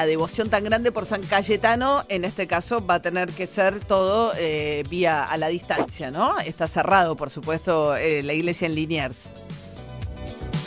devoción 0.06 0.50
tan 0.50 0.64
grande 0.64 0.94
por 0.94 1.06
San 1.06 1.24
Cayetano, 1.24 2.06
en 2.08 2.24
este 2.24 2.48
caso, 2.48 2.86
va 2.86 2.96
a 2.96 3.02
tener 3.02 3.34
que 3.34 3.48
ser 3.48 3.82
todo 3.82 4.32
eh, 4.38 4.84
vía 4.90 5.24
a 5.24 5.36
la 5.36 5.50
distancia, 5.50 6.10
¿no? 6.10 6.40
Está 6.40 6.68
cerrado, 6.68 7.18
por 7.18 7.30
supuesto, 7.30 7.96
eh, 7.98 8.24
la 8.24 8.32
iglesia 8.32 8.68
en 8.68 8.76
Liniers. 8.76 9.30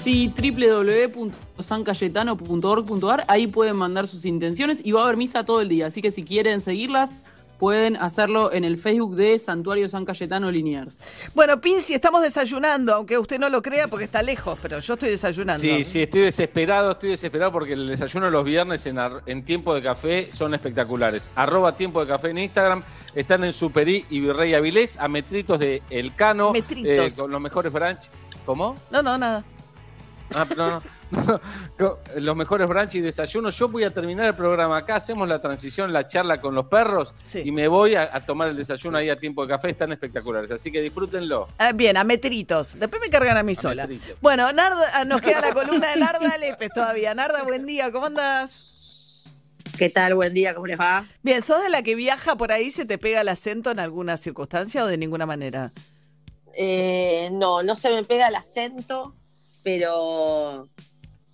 Sí, 0.02 0.32
www.sancayetano.org.ar, 0.36 3.24
ahí 3.28 3.46
pueden 3.46 3.76
mandar 3.76 4.08
sus 4.08 4.24
intenciones 4.24 4.78
y 4.82 4.92
va 4.92 5.02
a 5.02 5.04
haber 5.04 5.18
misa 5.18 5.44
todo 5.44 5.60
el 5.60 5.68
día, 5.68 5.88
así 5.88 6.00
que 6.00 6.10
si 6.10 6.24
quieren 6.24 6.62
seguirlas, 6.62 7.10
pueden 7.58 7.98
hacerlo 7.98 8.50
en 8.54 8.64
el 8.64 8.78
Facebook 8.78 9.14
de 9.16 9.38
Santuario 9.38 9.86
San 9.90 10.06
Cayetano 10.06 10.50
Liniers. 10.50 11.04
Bueno, 11.34 11.60
Pinci, 11.60 11.92
estamos 11.92 12.22
desayunando, 12.22 12.94
aunque 12.94 13.18
usted 13.18 13.38
no 13.38 13.50
lo 13.50 13.60
crea 13.60 13.88
porque 13.88 14.06
está 14.06 14.22
lejos, 14.22 14.58
pero 14.62 14.78
yo 14.78 14.94
estoy 14.94 15.10
desayunando. 15.10 15.60
Sí, 15.60 15.84
sí, 15.84 16.00
estoy 16.04 16.22
desesperado, 16.22 16.92
estoy 16.92 17.10
desesperado 17.10 17.52
porque 17.52 17.74
el 17.74 17.86
desayuno 17.86 18.30
los 18.30 18.46
viernes 18.46 18.86
en, 18.86 18.98
ar- 18.98 19.20
en 19.26 19.44
tiempo 19.44 19.74
de 19.74 19.82
café 19.82 20.30
son 20.32 20.54
espectaculares. 20.54 21.30
Arroba 21.34 21.76
tiempo 21.76 22.00
de 22.00 22.06
café 22.06 22.30
en 22.30 22.38
Instagram, 22.38 22.82
están 23.14 23.44
en 23.44 23.52
Superí 23.52 24.06
y 24.08 24.20
Virrey 24.20 24.54
Avilés, 24.54 24.98
a 24.98 25.08
metritos 25.08 25.58
de 25.58 25.82
El 25.90 26.14
Cano, 26.14 26.52
Metritos. 26.52 27.12
eh, 27.12 27.14
con 27.14 27.30
los 27.30 27.40
mejores 27.42 27.70
brunch. 27.70 28.08
¿Cómo? 28.46 28.74
No, 28.90 29.02
no, 29.02 29.18
nada. 29.18 29.44
Ah, 30.34 30.46
no, 30.56 30.82
no. 31.10 31.90
Los 32.16 32.36
mejores 32.36 32.68
brunch 32.68 32.94
y 32.94 33.00
desayunos. 33.00 33.56
Yo 33.56 33.68
voy 33.68 33.84
a 33.84 33.90
terminar 33.90 34.26
el 34.26 34.34
programa 34.34 34.78
acá, 34.78 34.96
hacemos 34.96 35.28
la 35.28 35.40
transición, 35.40 35.92
la 35.92 36.06
charla 36.06 36.40
con 36.40 36.54
los 36.54 36.66
perros 36.66 37.12
y 37.34 37.50
me 37.50 37.68
voy 37.68 37.96
a, 37.96 38.14
a 38.14 38.20
tomar 38.20 38.48
el 38.48 38.56
desayuno 38.56 38.98
ahí 38.98 39.08
a 39.08 39.16
tiempo 39.16 39.42
de 39.44 39.48
café. 39.48 39.70
Están 39.70 39.92
espectaculares, 39.92 40.50
así 40.50 40.70
que 40.70 40.80
disfrútenlo. 40.80 41.48
Ah, 41.58 41.72
bien, 41.72 41.96
a 41.96 42.04
metritos. 42.04 42.78
Después 42.78 43.00
me 43.02 43.10
cargan 43.10 43.36
a 43.36 43.42
mí 43.42 43.54
sola. 43.54 43.86
metritos. 43.86 44.20
Bueno, 44.20 44.52
Narda, 44.52 44.90
ah, 44.94 45.04
nos 45.04 45.20
queda 45.20 45.40
la 45.40 45.52
columna 45.52 45.90
de 45.92 46.00
Narda 46.00 46.38
Lepes 46.38 46.70
todavía. 46.72 47.14
Narda, 47.14 47.42
buen 47.42 47.66
día, 47.66 47.90
¿cómo 47.90 48.06
andas? 48.06 49.26
¿Qué 49.78 49.88
tal? 49.88 50.14
Buen 50.14 50.34
día, 50.34 50.54
¿cómo 50.54 50.66
les 50.66 50.78
va? 50.78 51.04
Bien, 51.22 51.40
¿sos 51.42 51.62
de 51.62 51.70
la 51.70 51.82
que 51.82 51.94
viaja 51.94 52.36
por 52.36 52.52
ahí, 52.52 52.70
se 52.70 52.84
te 52.84 52.98
pega 52.98 53.22
el 53.22 53.28
acento 53.28 53.70
en 53.70 53.80
alguna 53.80 54.16
circunstancia 54.16 54.84
o 54.84 54.86
de 54.86 54.98
ninguna 54.98 55.26
manera? 55.26 55.70
Eh, 56.54 57.30
no, 57.32 57.62
no 57.62 57.74
se 57.76 57.90
me 57.94 58.04
pega 58.04 58.28
el 58.28 58.34
acento, 58.34 59.14
pero 59.62 60.68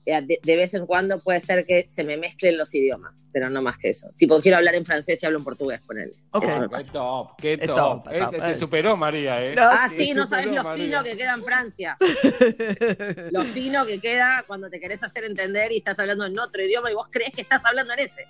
eh, 0.05 0.23
de, 0.23 0.39
de 0.43 0.57
vez 0.57 0.73
en 0.75 0.87
cuando 0.87 1.19
puede 1.21 1.41
ser 1.41 1.65
que 1.67 1.85
se 1.89 2.05
me 2.05 2.17
mezclen 2.17 2.57
los 2.57 2.73
idiomas, 2.75 3.27
pero 3.33 3.51
no 3.51 3.61
más 3.63 3.77
que 3.79 3.91
eso. 3.91 4.09
Tipo, 4.17 4.41
quiero 4.41 4.59
hablar 4.59 4.75
en 4.77 4.85
francés 4.85 5.21
y 5.23 5.27
hablo 5.27 5.39
en 5.39 5.45
portugués 5.45 5.81
con 5.87 5.99
él. 5.99 6.13
Eso 6.35 6.59
me 6.61 6.67
Qué 6.67 6.69
pasa. 6.69 6.93
top, 6.93 7.29
qué 7.39 7.59
top. 7.59 7.77
top, 8.05 8.09
Eh, 8.13 8.19
top, 8.21 8.31
te, 8.31 8.37
eh. 8.37 8.41
te 8.41 8.55
superó 8.55 8.97
María, 8.97 9.45
¿eh? 9.45 9.57
Ah, 9.59 9.89
sí, 9.95 10.13
no 10.15 10.27
sabes 10.27 10.45
superó, 10.47 10.63
lo 10.63 10.69
María. 10.69 10.85
fino 10.85 11.03
que 11.03 11.17
queda 11.17 11.35
en 11.35 11.43
Francia. 11.45 11.97
lo 13.33 13.45
fino 13.45 13.85
que 13.87 14.01
queda 14.01 14.45
cuando 14.47 14.69
te 14.71 14.79
querés 14.81 15.03
hacer 15.03 15.25
entender 15.25 15.73
y 15.73 15.79
estás 15.79 15.99
hablando 15.99 16.27
en 16.27 16.39
otro 16.39 16.63
idioma 16.65 16.91
y 16.91 16.95
vos 16.95 17.09
crees 17.11 17.33
que 17.35 17.43
estás 17.43 17.65
hablando 17.65 17.93
en 17.95 18.01
ese. 18.01 18.27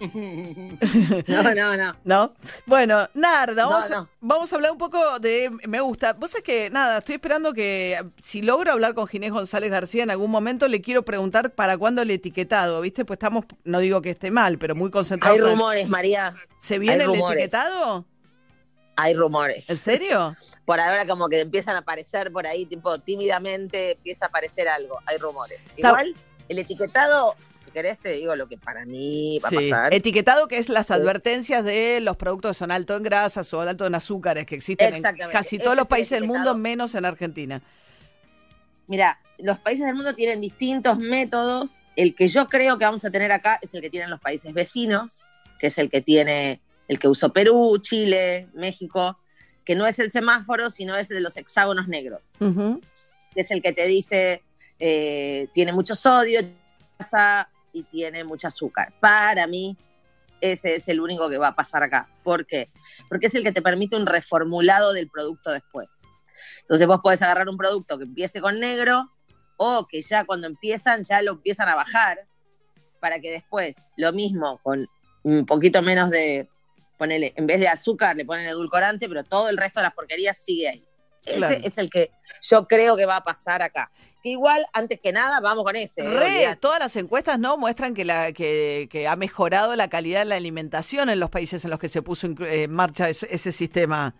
No, 1.28 1.42
no, 1.54 1.76
no. 1.76 1.96
¿No? 2.04 2.34
Bueno, 2.66 3.08
Narda, 3.14 3.64
No, 3.64 3.70
vamos, 3.70 3.90
a- 3.90 4.08
vamos 4.20 4.52
a 4.52 4.56
hablar 4.56 4.72
un 4.72 4.78
poco 4.78 5.18
de 5.18 5.50
Me 5.66 5.80
Gusta. 5.80 6.12
Vos 6.14 6.30
sabés 6.30 6.44
que, 6.44 6.70
nada, 6.70 6.98
estoy 6.98 7.16
esperando 7.16 7.52
que 7.52 7.98
si 8.22 8.42
logro 8.42 8.72
hablar 8.72 8.94
con 8.94 9.06
Ginés 9.06 9.32
González 9.32 9.70
García 9.70 10.02
en 10.02 10.10
algún 10.10 10.30
momento, 10.30 10.68
le 10.68 10.80
quiero 10.80 11.04
preguntar 11.04 11.50
para 11.52 11.76
cuándo 11.76 12.02
el 12.02 12.10
etiquetado, 12.10 12.80
¿viste? 12.80 13.04
Pues 13.04 13.16
estamos, 13.16 13.44
no 13.64 13.78
digo 13.80 14.00
que 14.02 14.10
esté 14.10 14.30
mal, 14.30 14.58
pero 14.58 14.74
muy 14.74 14.90
concentrados. 14.90 15.36
Hay 15.38 15.44
el- 15.44 15.50
rumores, 15.50 15.88
María. 15.88 16.34
¿Se 16.58 16.78
viene 16.78 17.04
el 17.04 17.14
etiquetado? 17.14 18.04
Hay 18.96 19.14
rumores. 19.14 19.68
¿En 19.70 19.76
serio? 19.76 20.36
Por 20.64 20.80
ahora 20.80 21.06
como 21.06 21.28
que 21.30 21.40
empiezan 21.40 21.76
a 21.76 21.78
aparecer 21.78 22.30
por 22.30 22.46
ahí, 22.46 22.66
tipo 22.66 22.98
tímidamente 22.98 23.92
empieza 23.92 24.26
a 24.26 24.28
aparecer 24.28 24.68
algo. 24.68 24.98
Hay 25.06 25.16
rumores. 25.16 25.62
Igual, 25.78 26.14
el 26.46 26.58
etiquetado, 26.58 27.34
querés 27.82 27.98
te 27.98 28.10
digo 28.10 28.34
lo 28.34 28.48
que 28.48 28.58
para 28.58 28.84
mí 28.84 29.38
va 29.44 29.48
Sí. 29.50 29.56
a 29.56 29.76
pasar. 29.76 29.94
Etiquetado 29.94 30.48
que 30.48 30.58
es 30.58 30.68
las 30.68 30.90
advertencias 30.90 31.64
de 31.64 32.00
los 32.00 32.16
productos 32.16 32.50
que 32.56 32.58
son 32.58 32.70
alto 32.72 32.96
en 32.96 33.02
grasas 33.04 33.52
o 33.54 33.60
alto 33.60 33.86
en 33.86 33.94
azúcares 33.94 34.46
que 34.46 34.56
existen 34.56 34.94
en 34.96 35.02
casi 35.30 35.56
Ese 35.56 35.64
todos 35.64 35.76
los 35.76 35.86
países 35.86 36.18
del 36.18 36.26
mundo, 36.26 36.54
menos 36.56 36.94
en 36.96 37.04
Argentina. 37.04 37.62
Mira, 38.88 39.18
los 39.38 39.58
países 39.58 39.84
del 39.86 39.94
mundo 39.94 40.14
tienen 40.14 40.40
distintos 40.40 40.98
métodos. 40.98 41.82
El 41.94 42.14
que 42.14 42.26
yo 42.28 42.48
creo 42.48 42.78
que 42.78 42.84
vamos 42.84 43.04
a 43.04 43.10
tener 43.10 43.30
acá 43.32 43.58
es 43.62 43.72
el 43.74 43.80
que 43.80 43.90
tienen 43.90 44.10
los 44.10 44.20
países 44.20 44.52
vecinos, 44.54 45.24
que 45.60 45.66
es 45.68 45.78
el 45.78 45.90
que 45.90 46.00
tiene, 46.00 46.60
el 46.88 46.98
que 46.98 47.06
usó 47.06 47.32
Perú, 47.32 47.78
Chile, 47.80 48.48
México, 48.54 49.18
que 49.64 49.74
no 49.74 49.86
es 49.86 49.98
el 49.98 50.10
semáforo, 50.10 50.70
sino 50.70 50.96
es 50.96 51.10
el 51.10 51.16
de 51.18 51.20
los 51.20 51.36
hexágonos 51.36 51.86
negros. 51.86 52.32
que 53.34 53.42
es 53.42 53.50
el 53.50 53.60
que 53.62 53.72
te 53.72 53.86
dice 53.86 54.42
eh, 54.80 55.48
tiene 55.52 55.72
mucho 55.72 55.94
sodio, 55.94 56.40
grasa 56.98 57.48
y 57.72 57.82
tiene 57.84 58.24
mucho 58.24 58.48
azúcar. 58.48 58.92
Para 59.00 59.46
mí, 59.46 59.76
ese 60.40 60.76
es 60.76 60.88
el 60.88 61.00
único 61.00 61.28
que 61.28 61.38
va 61.38 61.48
a 61.48 61.54
pasar 61.54 61.82
acá. 61.82 62.08
¿Por 62.22 62.46
qué? 62.46 62.70
Porque 63.08 63.26
es 63.26 63.34
el 63.34 63.42
que 63.42 63.52
te 63.52 63.62
permite 63.62 63.96
un 63.96 64.06
reformulado 64.06 64.92
del 64.92 65.08
producto 65.08 65.50
después. 65.50 66.02
Entonces 66.60 66.86
vos 66.86 67.00
podés 67.02 67.22
agarrar 67.22 67.48
un 67.48 67.56
producto 67.56 67.98
que 67.98 68.04
empiece 68.04 68.40
con 68.40 68.60
negro 68.60 69.10
o 69.56 69.86
que 69.86 70.02
ya 70.02 70.24
cuando 70.24 70.46
empiezan 70.46 71.02
ya 71.02 71.20
lo 71.22 71.32
empiezan 71.32 71.68
a 71.68 71.74
bajar 71.74 72.26
para 73.00 73.18
que 73.20 73.30
después 73.30 73.84
lo 73.96 74.12
mismo 74.12 74.58
con 74.62 74.86
un 75.24 75.46
poquito 75.46 75.82
menos 75.82 76.10
de, 76.10 76.48
ponele, 76.96 77.32
en 77.36 77.46
vez 77.46 77.60
de 77.60 77.68
azúcar 77.68 78.16
le 78.16 78.24
ponen 78.24 78.46
edulcorante, 78.46 79.08
pero 79.08 79.24
todo 79.24 79.48
el 79.48 79.56
resto 79.56 79.80
de 79.80 79.84
las 79.84 79.94
porquerías 79.94 80.38
sigue 80.38 80.68
ahí. 80.68 80.87
Ese 81.30 81.60
es 81.66 81.78
el 81.78 81.90
que 81.90 82.10
yo 82.42 82.66
creo 82.66 82.96
que 82.96 83.06
va 83.06 83.16
a 83.16 83.24
pasar 83.24 83.62
acá. 83.62 83.90
Que 84.22 84.30
igual, 84.30 84.66
antes 84.72 85.00
que 85.00 85.12
nada, 85.12 85.40
vamos 85.40 85.64
con 85.64 85.76
ese. 85.76 86.02
¿eh? 86.02 86.48
Re, 86.48 86.56
todas 86.56 86.80
las 86.80 86.96
encuestas 86.96 87.38
no 87.38 87.56
muestran 87.56 87.94
que, 87.94 88.04
la, 88.04 88.32
que, 88.32 88.88
que 88.90 89.06
ha 89.06 89.16
mejorado 89.16 89.76
la 89.76 89.88
calidad 89.88 90.20
de 90.20 90.24
la 90.26 90.34
alimentación 90.34 91.08
en 91.08 91.20
los 91.20 91.30
países 91.30 91.64
en 91.64 91.70
los 91.70 91.78
que 91.78 91.88
se 91.88 92.02
puso 92.02 92.26
en, 92.26 92.36
en 92.40 92.70
marcha 92.72 93.08
ese, 93.08 93.28
ese 93.30 93.52
sistema. 93.52 94.14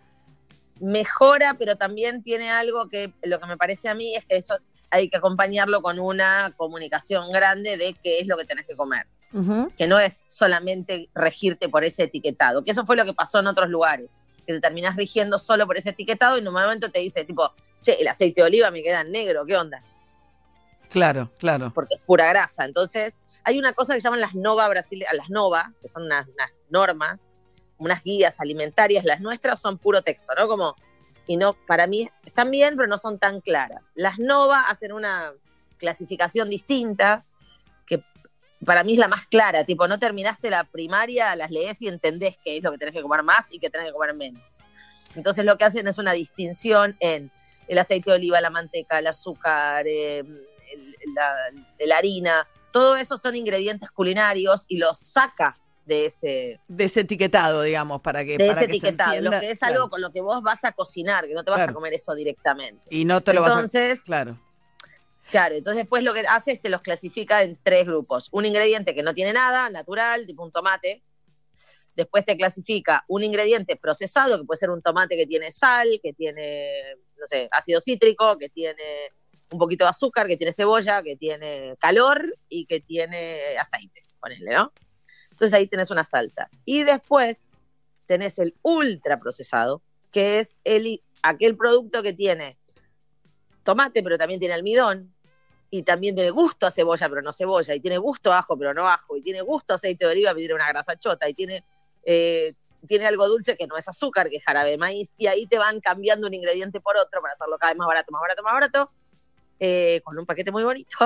Mejora, 0.79 1.57
pero 1.59 1.75
también 1.75 2.23
tiene 2.23 2.49
algo 2.49 2.87
que 2.87 3.11
lo 3.23 3.39
que 3.39 3.47
me 3.47 3.57
parece 3.57 3.89
a 3.89 3.95
mí 3.95 4.15
es 4.15 4.23
que 4.23 4.37
eso 4.37 4.57
hay 4.91 5.09
que 5.09 5.17
acompañarlo 5.17 5.81
con 5.81 5.99
una 5.99 6.53
comunicación 6.55 7.29
grande 7.33 7.75
de 7.75 7.93
qué 8.01 8.19
es 8.19 8.27
lo 8.27 8.37
que 8.37 8.45
tenés 8.45 8.65
que 8.65 8.77
comer. 8.77 9.05
que 9.77 9.87
no 9.87 9.99
es 9.99 10.23
solamente 10.27 11.09
regirte 11.13 11.69
por 11.69 11.83
ese 11.83 12.03
etiquetado, 12.03 12.63
que 12.63 12.71
eso 12.71 12.85
fue 12.85 12.95
lo 12.95 13.05
que 13.05 13.13
pasó 13.13 13.39
en 13.39 13.47
otros 13.47 13.69
lugares, 13.69 14.15
que 14.49 14.55
te 14.55 14.61
terminás 14.61 14.95
rigiendo 14.95 15.37
solo 15.37 15.67
por 15.67 15.77
ese 15.77 15.91
etiquetado 15.91 16.35
y 16.35 16.39
en 16.39 16.47
un 16.47 16.55
momento 16.55 16.89
te 16.89 16.99
dice 16.99 17.23
tipo, 17.23 17.53
che, 17.81 18.01
el 18.01 18.07
aceite 18.07 18.41
de 18.41 18.47
oliva 18.47 18.71
me 18.71 18.81
queda 18.81 19.01
en 19.01 19.11
negro, 19.11 19.45
¿qué 19.45 19.55
onda? 19.55 19.83
Claro, 20.89 21.31
claro. 21.37 21.71
Porque 21.71 21.95
es 21.95 22.01
pura 22.01 22.25
grasa. 22.29 22.65
Entonces, 22.65 23.19
hay 23.43 23.59
una 23.59 23.73
cosa 23.73 23.93
que 23.93 23.99
llaman 23.99 24.21
las 24.21 24.33
NOVA 24.33 24.67
brasileñas, 24.67 25.13
las 25.13 25.29
NOVA, 25.29 25.71
que 25.79 25.87
son 25.87 26.03
unas, 26.03 26.27
unas 26.29 26.49
normas, 26.71 27.29
unas 27.77 28.03
guías 28.03 28.39
alimentarias, 28.39 29.05
las 29.05 29.21
nuestras 29.21 29.61
son 29.61 29.77
puro 29.77 30.01
texto, 30.01 30.33
¿no? 30.35 30.47
Como, 30.47 30.75
y 31.27 31.37
no, 31.37 31.53
para 31.67 31.85
mí 31.85 32.09
están 32.25 32.49
bien, 32.49 32.75
pero 32.75 32.87
no 32.87 32.97
son 32.97 33.19
tan 33.19 33.41
claras. 33.41 33.91
Las 33.93 34.17
NOVA 34.17 34.61
hacen 34.61 34.93
una 34.93 35.31
clasificación 35.77 36.49
distinta, 36.49 37.23
para 38.65 38.83
mí 38.83 38.93
es 38.93 38.99
la 38.99 39.07
más 39.07 39.25
clara, 39.27 39.63
tipo, 39.63 39.87
no 39.87 39.99
terminaste 39.99 40.49
la 40.49 40.63
primaria, 40.63 41.35
las 41.35 41.49
lees 41.51 41.81
y 41.81 41.87
entendés 41.87 42.37
qué 42.43 42.57
es 42.57 42.63
lo 42.63 42.71
que 42.71 42.77
tenés 42.77 42.93
que 42.93 43.01
comer 43.01 43.23
más 43.23 43.53
y 43.53 43.59
qué 43.59 43.69
tenés 43.69 43.87
que 43.87 43.93
comer 43.93 44.13
menos. 44.15 44.57
Entonces 45.15 45.45
lo 45.45 45.57
que 45.57 45.65
hacen 45.65 45.87
es 45.87 45.97
una 45.97 46.13
distinción 46.13 46.95
en 46.99 47.31
el 47.67 47.77
aceite 47.77 48.09
de 48.11 48.17
oliva, 48.17 48.41
la 48.41 48.49
manteca, 48.49 48.99
el 48.99 49.07
azúcar, 49.07 49.85
eh, 49.87 50.19
el- 50.19 50.95
la, 51.15 51.33
la 51.85 51.97
harina, 51.97 52.47
todo 52.71 52.95
eso 52.95 53.17
son 53.17 53.35
ingredientes 53.35 53.89
culinarios 53.91 54.65
y 54.67 54.77
los 54.77 54.99
saca 54.99 55.55
de 55.85 56.05
ese, 56.05 56.59
De 56.67 56.83
ese 56.83 56.99
etiquetado, 56.99 57.63
digamos, 57.63 58.01
para 58.01 58.23
que. 58.23 58.37
de 58.37 58.47
para 58.47 58.61
ese 58.61 58.67
que 58.71 58.79
se 58.79 58.87
etiquetado, 58.89 59.21
lo 59.21 59.31
que 59.31 59.49
es 59.51 59.57
Claro. 59.59 59.73
algo 59.75 59.89
con 59.89 60.01
lo 60.01 60.11
que 60.11 60.21
vos 60.21 60.43
vas 60.43 60.63
a 60.63 60.71
cocinar, 60.73 61.27
que 61.27 61.33
no 61.33 61.43
te 61.43 61.49
vas 61.49 61.57
Claro. 61.57 61.71
a 61.71 61.73
comer 61.73 61.93
eso 61.93 62.13
directamente. 62.13 62.83
Y 62.91 63.05
no 63.05 63.21
te 63.21 63.33
lo 63.33 63.41
vas 63.41 63.49
a. 63.49 63.53
Entonces, 63.55 64.03
Claro. 64.03 64.37
Claro, 65.31 65.55
entonces 65.55 65.83
después 65.83 66.03
lo 66.03 66.13
que 66.13 66.21
hace 66.21 66.53
es 66.53 66.61
te 66.61 66.69
los 66.69 66.81
clasifica 66.81 67.43
en 67.43 67.57
tres 67.61 67.85
grupos. 67.85 68.29
Un 68.31 68.45
ingrediente 68.45 68.95
que 68.95 69.03
no 69.03 69.13
tiene 69.13 69.33
nada, 69.33 69.69
natural, 69.69 70.25
tipo 70.25 70.43
un 70.43 70.51
tomate. 70.51 71.03
Después 71.95 72.25
te 72.25 72.35
clasifica 72.37 73.03
un 73.07 73.23
ingrediente 73.23 73.75
procesado, 73.75 74.39
que 74.39 74.45
puede 74.45 74.57
ser 74.57 74.69
un 74.71 74.81
tomate 74.81 75.15
que 75.17 75.27
tiene 75.27 75.51
sal, 75.51 75.99
que 76.01 76.13
tiene, 76.13 76.95
no 77.19 77.27
sé, 77.27 77.47
ácido 77.51 77.79
cítrico, 77.81 78.37
que 78.37 78.49
tiene 78.49 79.11
un 79.51 79.59
poquito 79.59 79.83
de 79.85 79.89
azúcar, 79.89 80.27
que 80.27 80.37
tiene 80.37 80.53
cebolla, 80.53 81.03
que 81.03 81.15
tiene 81.15 81.75
calor 81.79 82.35
y 82.47 82.65
que 82.65 82.79
tiene 82.79 83.57
aceite, 83.57 84.05
ponele, 84.19 84.53
¿no? 84.53 84.71
Entonces 85.31 85.53
ahí 85.53 85.67
tenés 85.67 85.91
una 85.91 86.03
salsa. 86.03 86.49
Y 86.65 86.83
después 86.83 87.51
tenés 88.05 88.39
el 88.39 88.55
ultra 88.61 89.19
procesado, 89.19 89.81
que 90.11 90.39
es 90.39 90.57
el, 90.63 91.03
aquel 91.21 91.55
producto 91.55 92.01
que 92.01 92.13
tiene 92.13 92.57
tomate, 93.63 94.01
pero 94.01 94.17
también 94.17 94.39
tiene 94.39 94.55
almidón, 94.55 95.13
y 95.71 95.83
también 95.83 96.15
tiene 96.15 96.31
gusto 96.31 96.65
a 96.65 96.71
cebolla, 96.71 97.07
pero 97.09 97.21
no 97.21 97.33
cebolla, 97.33 97.75
y 97.75 97.79
tiene 97.79 97.97
gusto 97.97 98.31
a 98.31 98.39
ajo, 98.39 98.57
pero 98.57 98.73
no 98.73 98.87
ajo, 98.87 99.17
y 99.17 99.21
tiene 99.21 99.41
gusto 99.41 99.73
a 99.73 99.75
aceite 99.75 100.05
de 100.05 100.11
oliva, 100.11 100.31
pero 100.31 100.39
tiene 100.39 100.53
una 100.55 100.67
grasa 100.67 100.97
chota, 100.97 101.29
y 101.29 101.33
tiene, 101.33 101.63
eh, 102.03 102.53
tiene 102.87 103.05
algo 103.05 103.27
dulce 103.27 103.55
que 103.55 103.67
no 103.67 103.77
es 103.77 103.87
azúcar, 103.87 104.29
que 104.29 104.37
es 104.37 104.43
jarabe 104.43 104.71
de 104.71 104.77
maíz, 104.77 105.13
y 105.17 105.27
ahí 105.27 105.45
te 105.45 105.59
van 105.59 105.79
cambiando 105.79 106.27
un 106.27 106.33
ingrediente 106.33 106.79
por 106.79 106.97
otro 106.97 107.21
para 107.21 107.33
hacerlo 107.33 107.57
cada 107.59 107.73
vez 107.73 107.77
más 107.77 107.87
barato, 107.87 108.11
más 108.11 108.21
barato, 108.21 108.43
más 108.43 108.53
barato, 108.53 108.91
eh, 109.59 110.01
con 110.03 110.17
un 110.17 110.25
paquete 110.25 110.51
muy 110.51 110.63
bonito, 110.63 110.97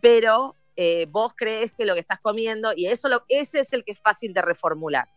pero 0.00 0.54
eh, 0.76 1.06
vos 1.10 1.32
crees 1.36 1.72
que 1.72 1.84
lo 1.84 1.94
que 1.94 2.00
estás 2.00 2.20
comiendo, 2.20 2.72
y 2.74 2.86
eso 2.86 3.08
lo, 3.08 3.24
ese 3.28 3.60
es 3.60 3.72
el 3.72 3.84
que 3.84 3.92
es 3.92 4.00
fácil 4.00 4.32
de 4.32 4.40
reformular, 4.42 5.08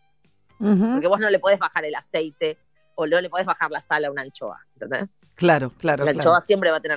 porque 0.59 1.07
vos 1.07 1.19
no 1.19 1.29
le 1.29 1.39
podés 1.39 1.57
bajar 1.57 1.85
el 1.85 1.95
aceite 1.95 2.55
o 2.93 3.07
no 3.07 3.19
le 3.19 3.29
podés 3.29 3.47
bajar 3.47 3.71
la 3.71 3.81
sal 3.81 4.05
a 4.05 4.11
una 4.11 4.21
anchoa, 4.21 4.59
¿entendés? 4.73 5.09
Claro, 5.35 5.71
claro. 5.79 6.05
la 6.05 6.13
claro. 6.13 6.29
anchoa 6.29 6.45
siempre 6.45 6.69
va 6.69 6.77
a 6.77 6.81
tener 6.81 6.89